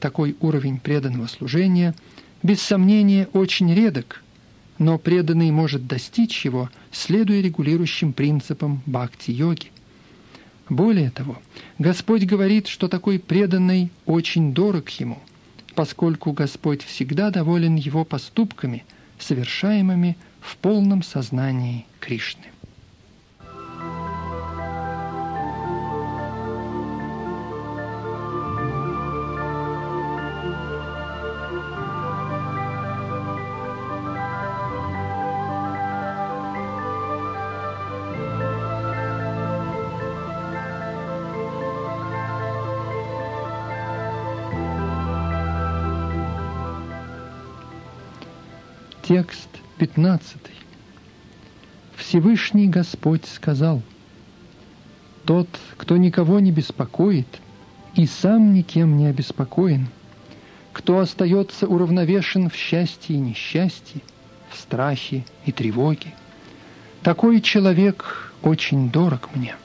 Такой 0.00 0.36
уровень 0.40 0.78
преданного 0.78 1.26
служения, 1.26 1.94
без 2.42 2.62
сомнения, 2.62 3.28
очень 3.32 3.72
редок, 3.74 4.22
но 4.78 4.96
преданный 4.98 5.50
может 5.50 5.86
достичь 5.86 6.44
его, 6.44 6.70
следуя 6.92 7.40
регулирующим 7.40 8.12
принципам 8.12 8.80
бхакти-йоги. 8.86 9.72
Более 10.68 11.10
того, 11.10 11.38
Господь 11.78 12.24
говорит, 12.24 12.68
что 12.68 12.88
такой 12.88 13.18
преданный 13.18 13.90
очень 14.06 14.52
дорог 14.54 14.88
ему, 14.90 15.18
поскольку 15.74 16.32
Господь 16.32 16.82
всегда 16.82 17.30
доволен 17.30 17.74
его 17.74 18.04
поступками, 18.04 18.84
совершаемыми 19.18 20.16
в 20.40 20.56
полном 20.58 21.02
сознании 21.02 21.86
Кришны. 21.98 22.44
Текст 49.08 49.48
15. 49.78 50.36
Всевышний 51.96 52.68
Господь 52.68 53.24
сказал, 53.24 53.80
«Тот, 55.24 55.48
кто 55.78 55.96
никого 55.96 56.40
не 56.40 56.52
беспокоит 56.52 57.26
и 57.94 58.04
сам 58.04 58.52
никем 58.52 58.98
не 58.98 59.06
обеспокоен, 59.06 59.88
кто 60.74 60.98
остается 60.98 61.66
уравновешен 61.66 62.50
в 62.50 62.54
счастье 62.54 63.16
и 63.16 63.18
несчастье, 63.18 64.02
в 64.50 64.58
страхе 64.58 65.24
и 65.46 65.52
тревоге, 65.52 66.12
такой 67.02 67.40
человек 67.40 68.34
очень 68.42 68.90
дорог 68.90 69.34
мне». 69.34 69.56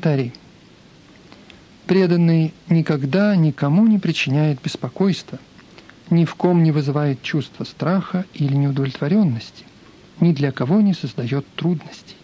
Комментарий. 0.00 0.32
Преданный 1.86 2.54
никогда 2.70 3.36
никому 3.36 3.86
не 3.86 3.98
причиняет 3.98 4.58
беспокойства, 4.62 5.38
ни 6.08 6.24
в 6.24 6.36
ком 6.36 6.62
не 6.62 6.72
вызывает 6.72 7.20
чувства 7.20 7.64
страха 7.64 8.24
или 8.32 8.54
неудовлетворенности, 8.54 9.64
ни 10.18 10.32
для 10.32 10.52
кого 10.52 10.80
не 10.80 10.94
создает 10.94 11.46
трудностей. 11.54 12.16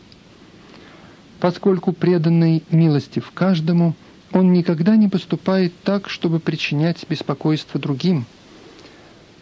Поскольку 1.39 1.93
преданный 1.93 2.63
милости 2.71 3.21
в 3.21 3.31
каждому, 3.33 3.95
он 4.33 4.55
никогда 4.55 4.97
не 4.97 5.09
поступает 5.09 5.75
так, 5.83 6.09
чтобы 6.09 6.41
причинять 6.41 7.05
беспокойство 7.07 7.79
другим. 7.79 8.25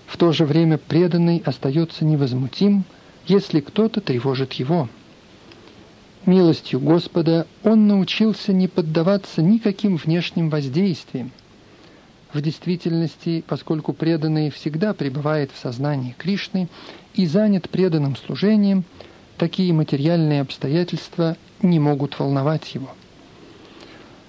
В 0.09 0.17
то 0.17 0.33
же 0.33 0.45
время 0.45 0.79
преданный 0.79 1.41
остается 1.47 2.05
невозмутим, 2.05 2.83
если 3.27 3.61
кто-то 3.61 4.01
тревожит 4.01 4.55
его– 4.55 4.89
Милостью 6.27 6.81
Господа 6.81 7.47
он 7.63 7.87
научился 7.87 8.55
не 8.55 8.67
поддаваться 8.67 9.43
никаким 9.43 9.97
внешним 9.97 10.49
воздействиям. 10.49 11.31
В 12.33 12.41
действительности, 12.41 13.45
поскольку 13.47 13.93
преданный 13.93 14.51
всегда 14.51 14.95
пребывает 14.95 15.51
в 15.53 15.59
сознании 15.59 16.15
Кришны 16.17 16.69
и 17.13 17.27
занят 17.27 17.69
преданным 17.69 18.17
служением, 18.17 18.85
такие 19.37 19.75
материальные 19.75 20.41
обстоятельства 20.41 21.37
не 21.61 21.79
могут 21.79 22.19
волновать 22.19 22.75
его. 22.75 22.89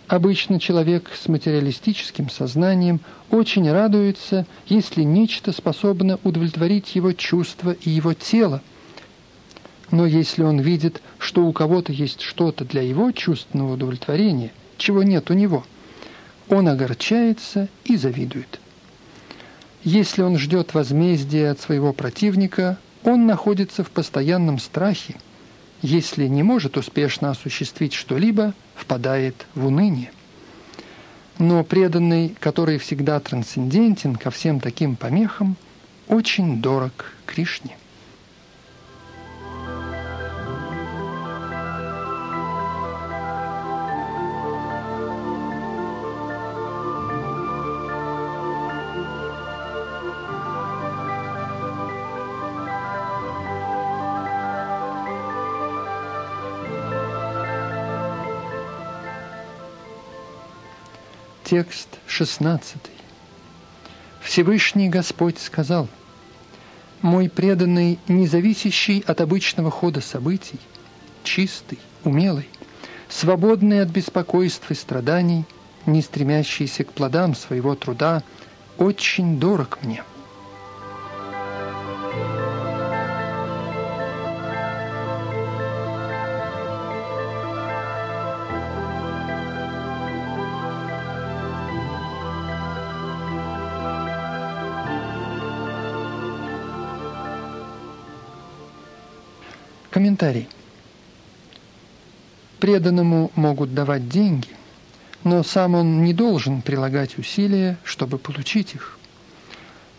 Обычно 0.07 0.59
человек 0.59 1.09
с 1.15 1.29
материалистическим 1.29 2.29
сознанием 2.29 2.99
очень 3.31 3.71
радуется, 3.71 4.45
если 4.67 5.01
нечто 5.03 5.53
способно 5.53 6.19
удовлетворить 6.25 6.93
его 6.93 7.13
чувства 7.13 7.71
и 7.71 7.89
его 7.89 8.13
тело– 8.13 8.61
но 9.91 10.05
если 10.05 10.43
он 10.43 10.59
видит, 10.59 11.01
что 11.19 11.45
у 11.45 11.53
кого-то 11.53 11.91
есть 11.91 12.21
что-то 12.21 12.65
для 12.65 12.81
его 12.81 13.11
чувственного 13.11 13.73
удовлетворения, 13.73 14.51
чего 14.77 15.03
нет 15.03 15.29
у 15.29 15.33
него, 15.33 15.63
он 16.49 16.67
огорчается 16.67 17.69
и 17.83 17.95
завидует. 17.97 18.59
Если 19.83 20.21
он 20.21 20.37
ждет 20.37 20.73
возмездия 20.73 21.51
от 21.51 21.59
своего 21.59 21.93
противника, 21.93 22.79
он 23.03 23.27
находится 23.27 23.83
в 23.83 23.91
постоянном 23.91 24.59
страхе. 24.59 25.15
Если 25.81 26.25
не 26.25 26.41
может 26.41 26.77
успешно 26.77 27.29
осуществить 27.29 27.93
что-либо, 27.93 28.53
впадает 28.75 29.45
в 29.53 29.67
уныние. 29.67 30.11
Но 31.37 31.63
преданный, 31.63 32.35
который 32.39 32.79
всегда 32.79 33.19
трансцендентен 33.19 34.15
ко 34.15 34.31
всем 34.31 34.59
таким 34.59 34.95
помехам, 34.95 35.57
очень 36.07 36.61
дорог 36.61 37.11
Кришне. 37.25 37.77
Текст 61.45 61.99
16. 62.07 62.75
Всевышний 64.19 64.89
Господь 64.89 65.37
сказал, 65.37 65.87
«Мой 67.03 67.29
преданный, 67.29 67.99
независящий 68.07 69.03
от 69.05 69.21
обычного 69.21 69.69
хода 69.69 70.01
событий, 70.01 70.59
чистый, 71.23 71.77
умелый, 72.03 72.49
свободный 73.09 73.83
от 73.83 73.89
беспокойств 73.89 74.71
и 74.71 74.73
страданий, 74.73 75.45
не 75.85 76.01
стремящийся 76.01 76.83
к 76.83 76.91
плодам 76.93 77.35
своего 77.35 77.75
труда, 77.75 78.23
очень 78.79 79.39
дорог 79.39 79.77
мне». 79.83 80.03
Комментарий. 100.15 100.47
Преданному 102.59 103.31
могут 103.35 103.73
давать 103.73 104.07
деньги, 104.07 104.47
но 105.25 105.43
сам 105.43 105.75
он 105.75 106.05
не 106.05 106.13
должен 106.13 106.61
прилагать 106.61 107.17
усилия, 107.17 107.77
чтобы 107.83 108.17
получить 108.17 108.75
их. 108.75 108.97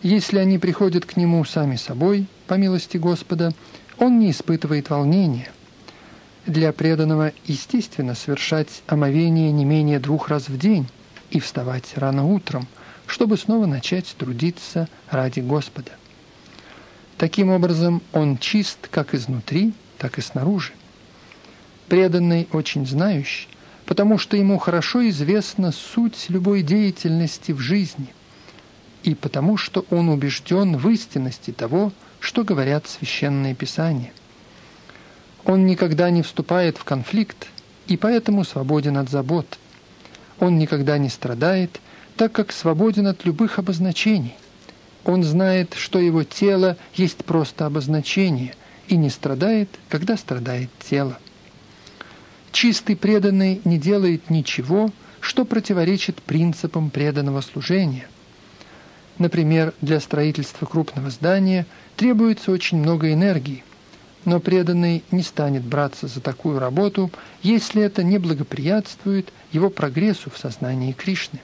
Если 0.01 0.39
они 0.39 0.57
приходят 0.57 1.05
к 1.05 1.17
нему 1.17 1.45
сами 1.45 1.75
собой, 1.75 2.25
по 2.47 2.55
милости 2.55 2.97
Господа, 2.97 3.51
он 3.99 4.17
не 4.17 4.31
испытывает 4.31 4.89
волнения. 4.89 5.51
Для 6.47 6.73
преданного 6.73 7.31
естественно 7.45 8.15
совершать 8.15 8.81
омовение 8.87 9.51
не 9.51 9.65
менее 9.65 9.99
двух 9.99 10.29
раз 10.29 10.49
в 10.49 10.57
день 10.57 10.87
и 11.29 11.39
вставать 11.39 11.95
рано 11.95 12.25
утром, 12.25 12.65
чтобы 13.05 13.37
снова 13.37 13.67
начать 13.67 14.15
трудиться 14.17 14.89
ради 15.11 15.41
Господа. 15.41 15.91
Таким 17.19 17.51
образом, 17.51 18.01
он 18.13 18.39
чист 18.39 18.87
как 18.89 19.13
изнутри, 19.13 19.73
так 19.97 20.17
и 20.17 20.21
снаружи. 20.21 20.73
Преданный 21.87 22.47
очень 22.51 22.85
знающий, 22.85 23.47
потому 23.85 24.17
что 24.17 24.37
ему 24.37 24.57
хорошо 24.57 25.07
известна 25.09 25.71
суть 25.71 26.25
любой 26.29 26.61
деятельности 26.61 27.51
в 27.51 27.59
жизни, 27.59 28.07
и 29.03 29.15
потому 29.15 29.57
что 29.57 29.85
он 29.89 30.09
убежден 30.09 30.77
в 30.77 30.89
истинности 30.89 31.51
того, 31.51 31.93
что 32.19 32.43
говорят 32.43 32.87
священные 32.87 33.55
писания. 33.55 34.11
Он 35.45 35.65
никогда 35.65 36.09
не 36.09 36.23
вступает 36.23 36.77
в 36.77 36.83
конфликт 36.83 37.47
и 37.87 37.95
поэтому 37.95 38.43
свободен 38.43 38.97
от 38.97 39.09
забот. 39.09 39.57
Он 40.39 40.57
никогда 40.57 40.97
не 40.97 41.07
страдает, 41.07 41.79
так 42.17 42.33
как 42.33 42.51
свободен 42.51 43.07
от 43.07 43.23
любых 43.25 43.57
обозначений. 43.57 44.35
Он 45.05 45.23
знает, 45.23 45.73
что 45.75 45.99
его 45.99 46.23
тело 46.23 46.75
есть 46.95 47.23
просто 47.23 47.65
обозначение 47.65 48.55
и 48.87 48.97
не 48.97 49.09
страдает, 49.09 49.69
когда 49.89 50.17
страдает 50.17 50.69
тело. 50.79 51.17
Чистый 52.51 52.95
преданный 52.95 53.61
не 53.65 53.77
делает 53.77 54.29
ничего, 54.29 54.91
что 55.19 55.45
противоречит 55.45 56.21
принципам 56.21 56.89
преданного 56.89 57.41
служения. 57.41 58.07
Например, 59.17 59.73
для 59.81 59.99
строительства 59.99 60.65
крупного 60.65 61.09
здания 61.09 61.65
требуется 61.95 62.51
очень 62.51 62.77
много 62.77 63.11
энергии, 63.11 63.63
но 64.25 64.39
преданный 64.39 65.03
не 65.11 65.23
станет 65.23 65.63
браться 65.63 66.07
за 66.07 66.21
такую 66.21 66.59
работу, 66.59 67.11
если 67.41 67.81
это 67.81 68.03
не 68.03 68.19
благоприятствует 68.19 69.31
его 69.51 69.69
прогрессу 69.69 70.29
в 70.29 70.37
сознании 70.37 70.93
Кришны. 70.93 71.39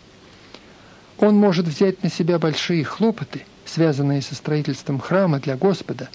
Он 1.18 1.36
может 1.36 1.68
взять 1.68 2.04
на 2.04 2.10
себя 2.10 2.40
большие 2.40 2.84
хлопоты, 2.84 3.46
связанные 3.66 4.22
со 4.22 4.36
строительством 4.36 5.00
храма 5.00 5.40
для 5.40 5.56
Господа, 5.56 6.10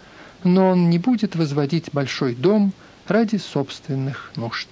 но 0.44 0.70
он 0.70 0.90
не 0.90 0.98
будет 0.98 1.36
возводить 1.36 1.90
большой 1.92 2.34
дом 2.34 2.72
ради 3.06 3.36
собственных 3.36 4.32
нужд. 4.36 4.68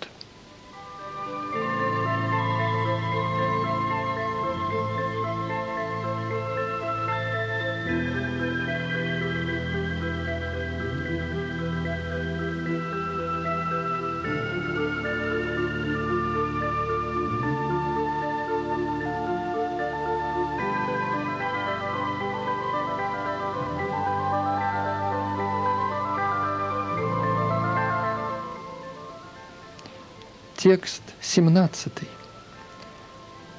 Текст 30.67 31.03
17. 31.21 31.93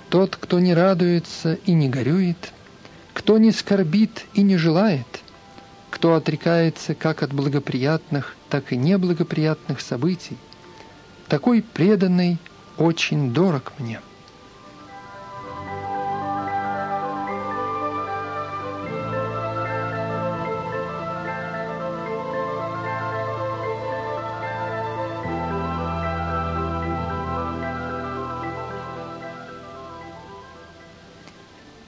Тот, 0.10 0.36
кто 0.36 0.60
не 0.60 0.74
радуется 0.74 1.54
и 1.66 1.72
не 1.72 1.88
горюет, 1.88 2.52
кто 3.14 3.38
не 3.38 3.54
скорбит 3.54 4.26
и 4.34 4.42
не 4.42 4.58
желает, 4.58 5.08
кто 5.90 6.16
отрекается 6.16 6.96
как 6.96 7.24
от 7.24 7.32
благоприятных, 7.32 8.36
так 8.50 8.74
и 8.74 8.76
неблагоприятных 8.76 9.80
событий, 9.80 10.36
такой 11.30 11.62
преданный 11.62 12.40
очень 12.76 13.34
дорог 13.34 13.72
мне. 13.78 14.02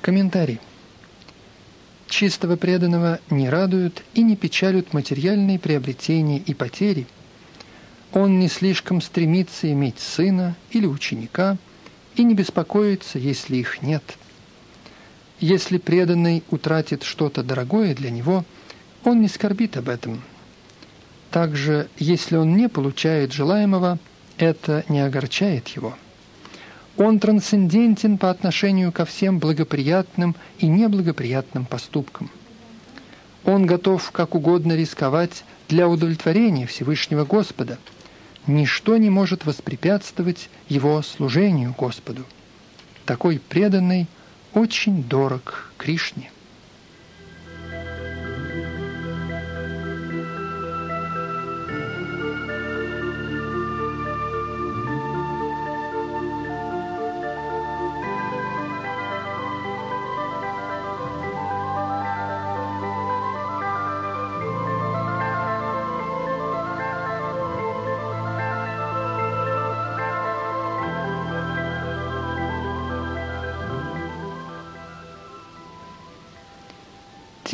Комментарий. 0.09 0.59
Чистого 2.07 2.55
преданного 2.55 3.19
не 3.29 3.47
радуют 3.47 4.01
и 4.15 4.23
не 4.23 4.35
печалят 4.35 4.91
материальные 4.91 5.59
приобретения 5.59 6.39
и 6.39 6.55
потери. 6.55 7.05
Он 8.11 8.39
не 8.39 8.47
слишком 8.47 9.01
стремится 9.01 9.71
иметь 9.71 9.99
сына 9.99 10.55
или 10.71 10.87
ученика 10.87 11.57
и 12.15 12.23
не 12.23 12.33
беспокоится, 12.33 13.19
если 13.19 13.57
их 13.57 13.83
нет. 13.83 14.01
Если 15.39 15.77
преданный 15.77 16.43
утратит 16.49 17.03
что-то 17.03 17.43
дорогое 17.43 17.93
для 17.93 18.09
него, 18.09 18.45
он 19.03 19.21
не 19.21 19.27
скорбит 19.27 19.77
об 19.77 19.89
этом. 19.89 20.23
Также, 21.29 21.87
если 21.99 22.35
он 22.35 22.57
не 22.57 22.67
получает 22.67 23.31
желаемого, 23.31 23.99
это 24.39 24.83
не 24.89 25.01
огорчает 25.01 25.67
его. 25.67 25.95
Он 26.99 27.17
трансцендентен 27.17 28.17
по 28.17 28.29
отношению 28.29 28.91
ко 28.91 29.05
всем 29.05 29.39
благоприятным 29.39 30.35
и 30.57 30.67
неблагоприятным 30.67 31.65
поступкам. 31.65 32.29
Он 33.45 33.65
готов 33.65 34.11
как 34.11 34.35
угодно 34.35 34.73
рисковать 34.73 35.45
для 35.69 35.87
удовлетворения 35.87 36.67
Всевышнего 36.67 37.23
Господа. 37.23 37.77
Ничто 38.47 38.97
не 38.97 39.09
может 39.09 39.45
воспрепятствовать 39.45 40.49
его 40.67 41.01
служению 41.01 41.73
Господу. 41.77 42.25
Такой 43.05 43.39
преданный 43.39 44.07
очень 44.53 45.01
дорог 45.01 45.71
Кришне. 45.77 46.29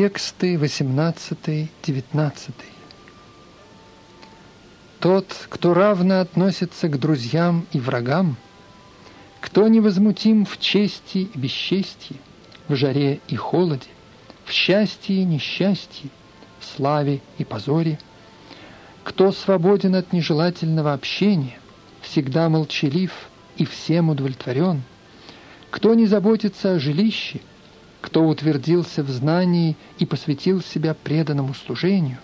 Тексты 0.05 0.53
18-19. 0.53 1.67
Тот, 4.99 5.25
кто 5.49 5.73
равно 5.73 6.19
относится 6.19 6.87
к 6.89 6.99
друзьям 6.99 7.65
и 7.71 7.79
врагам, 7.79 8.37
кто 9.41 9.67
невозмутим 9.67 10.45
в 10.45 10.59
чести 10.59 11.17
и 11.17 11.31
бесчестии, 11.35 12.17
в 12.67 12.75
жаре 12.75 13.19
и 13.27 13.35
холоде, 13.35 13.87
в 14.43 14.51
счастье 14.51 15.15
и 15.15 15.25
несчастье, 15.25 16.11
в 16.59 16.65
славе 16.65 17.21
и 17.39 17.43
позоре, 17.43 17.97
кто 19.03 19.31
свободен 19.31 19.95
от 19.95 20.13
нежелательного 20.13 20.93
общения, 20.93 21.57
всегда 22.01 22.47
молчалив 22.49 23.11
и 23.57 23.65
всем 23.65 24.11
удовлетворен, 24.11 24.83
кто 25.71 25.95
не 25.95 26.05
заботится 26.05 26.73
о 26.73 26.79
жилище– 26.79 27.41
кто 28.05 28.23
утвердился 28.23 29.01
в 29.01 29.09
знании 29.09 29.75
и 29.97 30.05
посвятил 30.05 30.61
себя 30.61 30.93
преданному 30.93 31.55
служению, 31.55 32.19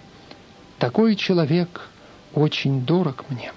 такой 0.77 1.15
человек 1.15 1.89
очень 2.36 2.86
дорог 2.86 3.25
мне. 3.29 3.51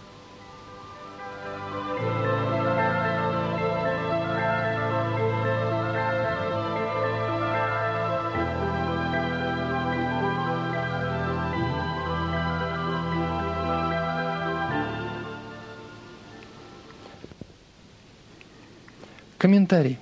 Комментарий 19.36 19.98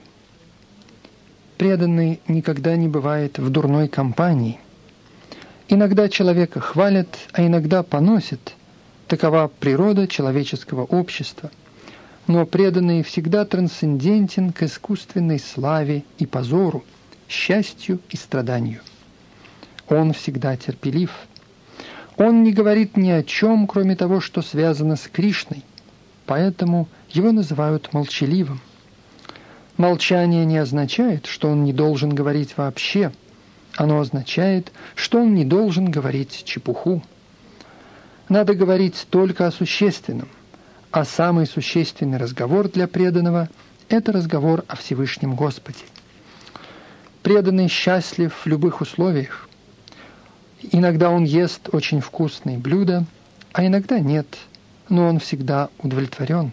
преданный 1.73 2.21
никогда 2.29 2.77
не 2.77 2.87
бывает 2.87 3.39
в 3.39 3.49
дурной 3.49 3.89
компании. 3.89 4.61
Иногда 5.69 6.11
человека 6.11 6.61
хвалят, 6.61 7.19
а 7.33 7.47
иногда 7.47 7.83
поносят, 7.83 8.55
Такова 9.09 9.49
природа 9.49 10.07
человеческого 10.07 10.83
общества. 10.83 11.51
Но 12.27 12.45
преданный 12.45 13.03
всегда 13.03 13.47
трансцендентен 13.47 14.53
к 14.53 14.65
искусственной 14.65 15.39
славе 15.39 16.05
и 16.19 16.27
позору, 16.27 16.85
счастью 17.27 18.01
и 18.11 18.19
страданию. 18.19 18.83
Он 19.89 20.13
всегда 20.13 20.59
терпелив. 20.59 21.11
Он 22.19 22.43
не 22.43 22.53
говорит 22.53 22.99
ни 22.99 23.09
о 23.09 23.23
чем, 23.23 23.67
кроме 23.67 23.97
того, 23.97 24.21
что 24.21 24.43
связано 24.43 24.97
с 24.97 25.09
Кришной, 25.09 25.65
поэтому 26.27 26.87
его 27.09 27.33
называют 27.33 27.95
молчаливым. 27.95 28.61
Молчание 29.77 30.45
не 30.45 30.59
означает, 30.59 31.27
что 31.27 31.49
он 31.49 31.65
не 31.65 31.73
должен 31.73 32.11
говорить 32.11 32.57
вообще. 32.57 33.13
Оно 33.77 34.01
означает, 34.01 34.71
что 34.95 35.21
он 35.21 35.35
не 35.35 35.45
должен 35.45 35.91
говорить 35.91 36.45
чепуху. 36.45 37.03
Надо 38.29 38.55
говорить 38.55 39.07
только 39.11 39.47
о 39.47 39.53
существенном, 39.53 40.29
а 40.91 41.05
самый 41.05 41.47
существенный 41.47 42.19
разговор 42.19 42.69
для 42.69 42.87
преданного– 42.87 43.49
это 43.89 44.13
разговор 44.13 44.65
о 44.69 44.77
Всевышнем 44.77 45.35
Господе. 45.35 45.85
Преданный 47.23 47.69
счастлив 47.69 48.35
в 48.35 48.47
любых 48.47 48.81
условиях. 48.81 49.49
Иногда 50.71 51.11
он 51.11 51.25
ест 51.25 51.69
очень 51.73 52.01
вкусные 52.01 52.59
блюда, 52.59 53.05
а 53.53 53.67
иногда 53.67 53.99
нет, 53.99 54.27
но 54.89 55.09
он 55.09 55.19
всегда 55.19 55.71
удовлетворен. 55.79 56.53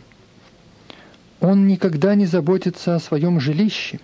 Он 1.42 1.68
никогда 1.68 2.16
не 2.16 2.26
заботится 2.26 2.96
о 2.96 3.00
своем 3.00 3.40
жилище. 3.40 4.00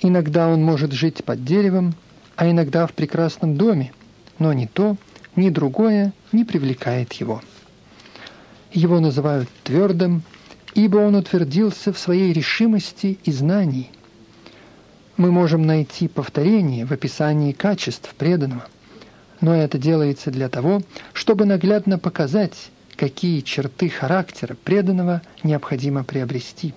Иногда 0.00 0.48
он 0.48 0.62
может 0.62 0.92
жить 0.92 1.24
под 1.24 1.44
деревом, 1.44 1.94
а 2.36 2.48
иногда 2.48 2.86
в 2.86 2.92
прекрасном 2.92 3.56
доме, 3.56 3.92
но 4.38 4.52
ни 4.52 4.66
то, 4.66 4.96
ни 5.34 5.50
другое 5.50 6.12
не 6.32 6.44
привлекает 6.44 7.12
его. 7.14 7.42
Его 8.72 9.00
называют 9.00 9.48
твердым, 9.64 10.22
ибо 10.74 10.98
он 10.98 11.14
утвердился 11.14 11.92
в 11.92 11.98
своей 11.98 12.32
решимости 12.32 13.18
и 13.24 13.32
знании. 13.32 13.90
Мы 15.16 15.32
можем 15.32 15.62
найти 15.62 16.08
повторение 16.08 16.84
в 16.84 16.92
описании 16.92 17.52
качеств 17.52 18.14
преданного, 18.14 18.66
но 19.40 19.54
это 19.54 19.78
делается 19.78 20.30
для 20.30 20.48
того, 20.48 20.82
чтобы 21.14 21.46
наглядно 21.46 21.98
показать, 21.98 22.70
какие 22.96 23.40
черты 23.40 23.88
характера 23.88 24.56
преданного 24.64 25.22
необходимо 25.42 26.04
приобрести. 26.04 26.74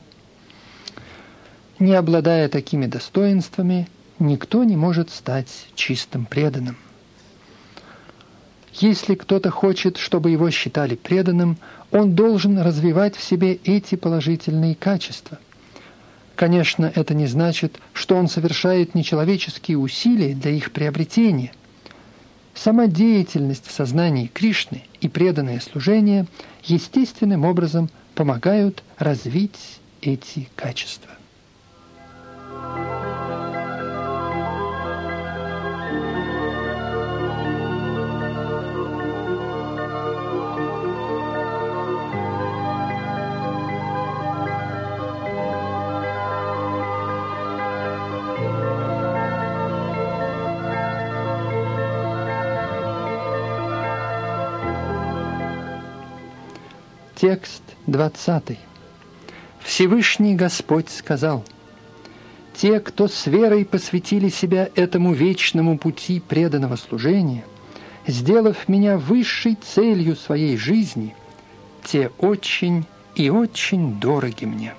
Не 1.79 1.93
обладая 1.95 2.49
такими 2.49 2.85
достоинствами, 2.85 3.87
никто 4.19 4.63
не 4.63 4.75
может 4.75 5.09
стать 5.09 5.67
чистым 5.75 6.25
преданным. 6.25 6.77
Если 8.73 9.15
кто-то 9.15 9.49
хочет, 9.49 9.97
чтобы 9.97 10.31
его 10.31 10.49
считали 10.51 10.95
преданным, 10.95 11.57
он 11.91 12.13
должен 12.13 12.59
развивать 12.59 13.15
в 13.15 13.23
себе 13.23 13.55
эти 13.63 13.95
положительные 13.95 14.75
качества. 14.75 15.39
Конечно, 16.35 16.91
это 16.93 17.13
не 17.13 17.27
значит, 17.27 17.79
что 17.93 18.15
он 18.15 18.29
совершает 18.29 18.95
нечеловеческие 18.95 19.77
усилия 19.77 20.33
для 20.33 20.51
их 20.51 20.71
приобретения. 20.71 21.51
Сама 22.61 22.87
деятельность 22.87 23.65
в 23.65 23.71
сознании 23.71 24.27
Кришны 24.27 24.83
и 24.99 25.07
преданное 25.07 25.61
служение 25.61 26.25
естественным 26.65 27.45
образом 27.45 27.89
помогают 28.15 28.83
развить 28.97 29.79
эти 30.01 30.49
качества. 30.57 31.09
Текст 57.19 57.63
20. 57.87 58.57
Всевышний 59.59 60.35
Господь 60.35 60.87
сказал, 60.87 61.43
«Те, 62.55 62.79
кто 62.79 63.09
с 63.09 63.27
верой 63.27 63.65
посвятили 63.65 64.29
себя 64.29 64.69
этому 64.73 65.11
вечному 65.11 65.77
пути 65.77 66.21
преданного 66.21 66.77
служения, 66.77 67.43
сделав 68.07 68.69
меня 68.69 68.97
высшей 68.97 69.55
целью 69.55 70.15
своей 70.15 70.55
жизни, 70.55 71.13
те 71.83 72.09
очень 72.19 72.85
и 73.15 73.29
очень 73.29 73.99
дороги 73.99 74.45
мне». 74.45 74.73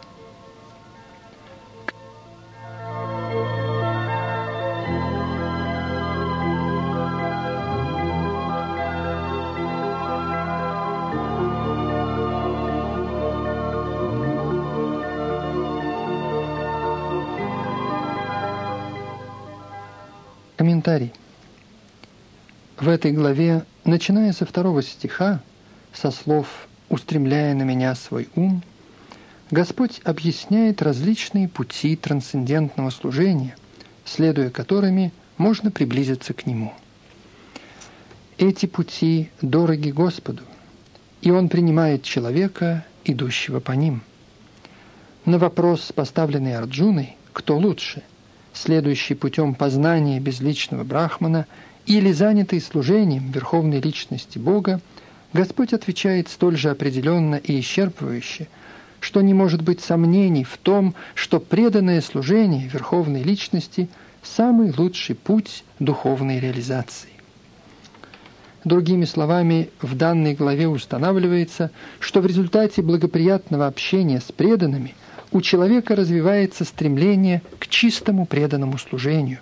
Комментарий. 20.91 21.12
В 22.76 22.88
этой 22.88 23.12
главе, 23.12 23.64
начиная 23.84 24.32
со 24.32 24.45
второго 24.45 24.82
стиха, 24.82 25.41
со 25.93 26.11
слов 26.11 26.49
«устремляя 26.88 27.55
на 27.55 27.62
меня 27.62 27.95
свой 27.95 28.28
ум», 28.34 28.62
Господь 29.53 30.01
объясняет 30.03 30.82
различные 30.82 31.49
пути 31.49 31.95
трансцендентного 31.95 32.91
служения, 32.91 33.55
следуя 34.05 34.51
которыми 34.51 35.12
можно 35.38 35.70
приблизиться 35.70 36.34
к 36.34 36.47
Нему. 36.47 36.74
Эти 38.38 38.66
пути 38.66 39.30
дороги 39.43 39.91
Господу, 39.91 40.43
и 41.22 41.30
Он 41.30 41.49
принимает 41.49 42.03
человека, 42.03 42.84
идущего 43.05 43.61
по 43.61 43.72
ним. 43.72 44.03
На 45.24 45.38
вопрос, 45.38 45.93
поставленный 45.95 46.57
Арджуной, 46.57 47.16
кто 47.32 47.57
лучше, 47.57 48.03
следующий 48.53 49.14
путем 49.14 49.55
познания 49.55 50.20
безличного 50.20 50.84
Брахмана 50.84 51.46
или 51.86 52.12
занятый 52.12 52.61
служением 52.61 53.30
верховной 53.30 53.80
личности 53.80 54.38
Бога, 54.38 54.80
Господь 55.32 55.72
отвечает 55.72 56.28
столь 56.28 56.57
же 56.57 56.70
определенно 56.70 57.36
и 57.36 57.61
исчерпывающе, 57.61 58.48
что 58.98 59.20
не 59.20 59.32
может 59.32 59.62
быть 59.62 59.80
сомнений 59.80 60.44
в 60.44 60.57
том, 60.59 60.94
что 61.14 61.40
преданное 61.40 62.01
служение 62.01 62.68
верховной 62.68 63.22
личности– 63.22 63.88
самый 64.22 64.74
лучший 64.76 65.14
путь 65.14 65.64
духовной 65.78 66.40
реализации. 66.40 67.09
Другими 68.64 69.07
словами, 69.07 69.70
в 69.80 69.96
данной 69.96 70.34
главе 70.34 70.68
устанавливается, 70.68 71.70
что 71.98 72.20
в 72.20 72.26
результате 72.26 72.82
благоприятного 72.82 73.66
общения 73.66 74.20
с 74.20 74.30
преданными– 74.30 74.94
у 75.33 75.41
человека 75.41 75.95
развивается 75.95 76.64
стремление 76.64 77.43
к 77.59 77.68
чистому 77.68 78.26
преданному 78.26 78.78
служению. 78.78 79.39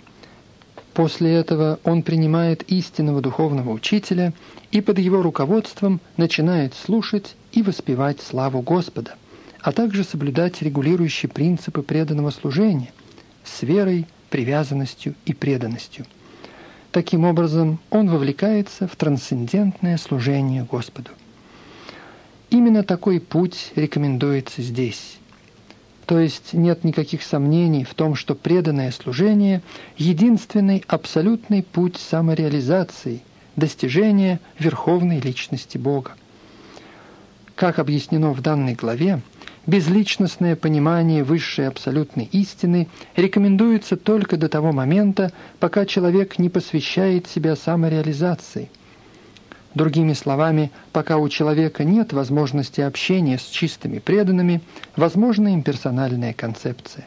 После 0.94 1.32
этого 1.32 1.78
он 1.84 2.02
принимает 2.02 2.62
истинного 2.64 3.20
духовного 3.20 3.70
учителя 3.70 4.32
и 4.72 4.80
под 4.80 4.98
его 4.98 5.22
руководством 5.22 6.00
начинает 6.16 6.74
слушать 6.74 7.36
и 7.52 7.62
воспевать 7.62 8.20
славу 8.20 8.62
Господа, 8.62 9.14
а 9.60 9.72
также 9.72 10.04
соблюдать 10.04 10.60
регулирующие 10.60 11.30
принципы 11.30 11.82
преданного 11.82 12.30
служения 12.30 12.92
с 13.44 13.62
верой, 13.62 14.06
привязанностью 14.28 15.14
и 15.24 15.32
преданностью. 15.32 16.04
Таким 16.90 17.24
образом, 17.24 17.78
он 17.90 18.10
вовлекается 18.10 18.88
в 18.88 18.96
трансцендентное 18.96 19.96
служение 19.98 20.64
Господу. 20.64 21.10
Именно 22.50 22.82
такой 22.82 23.20
путь 23.20 23.72
рекомендуется 23.76 24.62
здесь. 24.62 25.18
То 26.08 26.18
есть 26.18 26.54
нет 26.54 26.84
никаких 26.84 27.22
сомнений 27.22 27.84
в 27.84 27.92
том, 27.92 28.14
что 28.14 28.34
преданное 28.34 28.90
служение– 28.92 29.60
единственный 29.98 30.82
абсолютный 30.88 31.62
путь 31.62 31.98
самореализации, 31.98 33.20
достижения 33.56 34.40
верховной 34.58 35.20
личности 35.20 35.76
Бога. 35.76 36.12
Как 37.54 37.78
объяснено 37.78 38.32
в 38.32 38.40
данной 38.40 38.72
главе, 38.72 39.20
безличностное 39.66 40.56
понимание 40.56 41.24
высшей 41.24 41.68
абсолютной 41.68 42.24
истины 42.32 42.88
рекомендуется 43.14 43.98
только 43.98 44.38
до 44.38 44.48
того 44.48 44.72
момента, 44.72 45.30
пока 45.60 45.84
человек 45.84 46.38
не 46.38 46.48
посвящает 46.48 47.26
себя 47.28 47.54
самореализации– 47.54 48.70
Другими 49.78 50.12
словами, 50.12 50.72
пока 50.90 51.18
у 51.18 51.28
человека 51.28 51.84
нет 51.84 52.12
возможности 52.12 52.80
общения 52.80 53.38
с 53.38 53.44
чистыми 53.44 54.00
преданными, 54.00 54.60
возможна 54.96 55.54
имперсональная 55.54 56.32
концепция. 56.32 57.06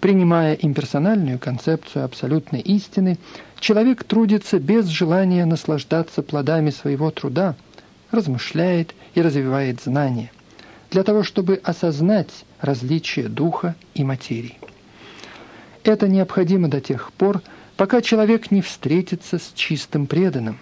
Принимая 0.00 0.54
имперсональную 0.54 1.38
концепцию 1.38 2.06
абсолютной 2.06 2.60
истины, 2.60 3.18
человек 3.58 4.04
трудится 4.04 4.58
без 4.58 4.86
желания 4.86 5.44
наслаждаться 5.44 6.22
плодами 6.22 6.70
своего 6.70 7.10
труда, 7.10 7.56
размышляет 8.10 8.94
и 9.12 9.20
развивает 9.20 9.82
знания, 9.82 10.32
для 10.90 11.02
того, 11.02 11.22
чтобы 11.22 11.60
осознать 11.62 12.46
различие 12.62 13.28
духа 13.28 13.74
и 13.92 14.02
материи. 14.02 14.56
Это 15.84 16.08
необходимо 16.08 16.68
до 16.68 16.80
тех 16.80 17.12
пор, 17.12 17.42
пока 17.76 18.00
человек 18.00 18.50
не 18.50 18.62
встретится 18.62 19.38
с 19.38 19.52
чистым 19.54 20.06
преданным. 20.06 20.56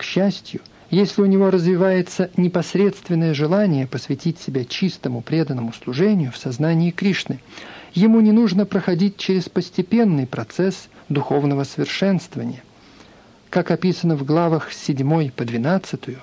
К 0.00 0.02
счастью, 0.02 0.62
если 0.90 1.20
у 1.20 1.26
него 1.26 1.50
развивается 1.50 2.30
непосредственное 2.38 3.34
желание 3.34 3.86
посвятить 3.86 4.40
себя 4.40 4.64
чистому 4.64 5.20
преданному 5.20 5.74
служению 5.74 6.32
в 6.32 6.38
сознании 6.38 6.90
Кришны, 6.90 7.40
ему 7.92 8.20
не 8.20 8.32
нужно 8.32 8.64
проходить 8.64 9.18
через 9.18 9.50
постепенный 9.50 10.26
процесс 10.26 10.88
духовного 11.10 11.64
совершенствования. 11.64 12.62
Как 13.50 13.70
описано 13.70 14.16
в 14.16 14.24
главах 14.24 14.72
с 14.72 14.78
7 14.86 15.32
по 15.32 15.44
12, 15.44 16.16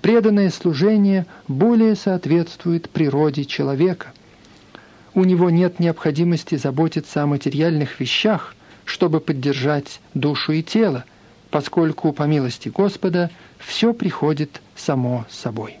преданное 0.00 0.48
служение 0.48 1.26
более 1.46 1.96
соответствует 1.96 2.88
природе 2.88 3.44
человека. 3.44 4.14
У 5.12 5.24
него 5.24 5.50
нет 5.50 5.78
необходимости 5.78 6.54
заботиться 6.54 7.22
о 7.22 7.26
материальных 7.26 8.00
вещах, 8.00 8.54
чтобы 8.86 9.20
поддержать 9.20 10.00
душу 10.14 10.52
и 10.52 10.62
тело, 10.62 11.04
поскольку, 11.54 12.12
по 12.12 12.24
милости 12.24 12.68
Господа, 12.68 13.30
все 13.60 13.94
приходит 13.94 14.60
само 14.74 15.24
собой. 15.30 15.78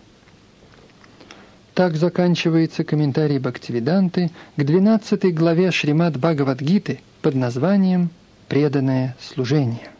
Так 1.74 1.96
заканчивается 1.96 2.84
комментарий 2.84 3.40
Бхактивиданты 3.40 4.30
к 4.56 4.62
12 4.62 5.34
главе 5.34 5.72
Шримад 5.72 6.16
Бхагавадгиты 6.16 7.00
под 7.22 7.34
названием 7.34 8.10
«Преданное 8.46 9.16
служение». 9.20 9.93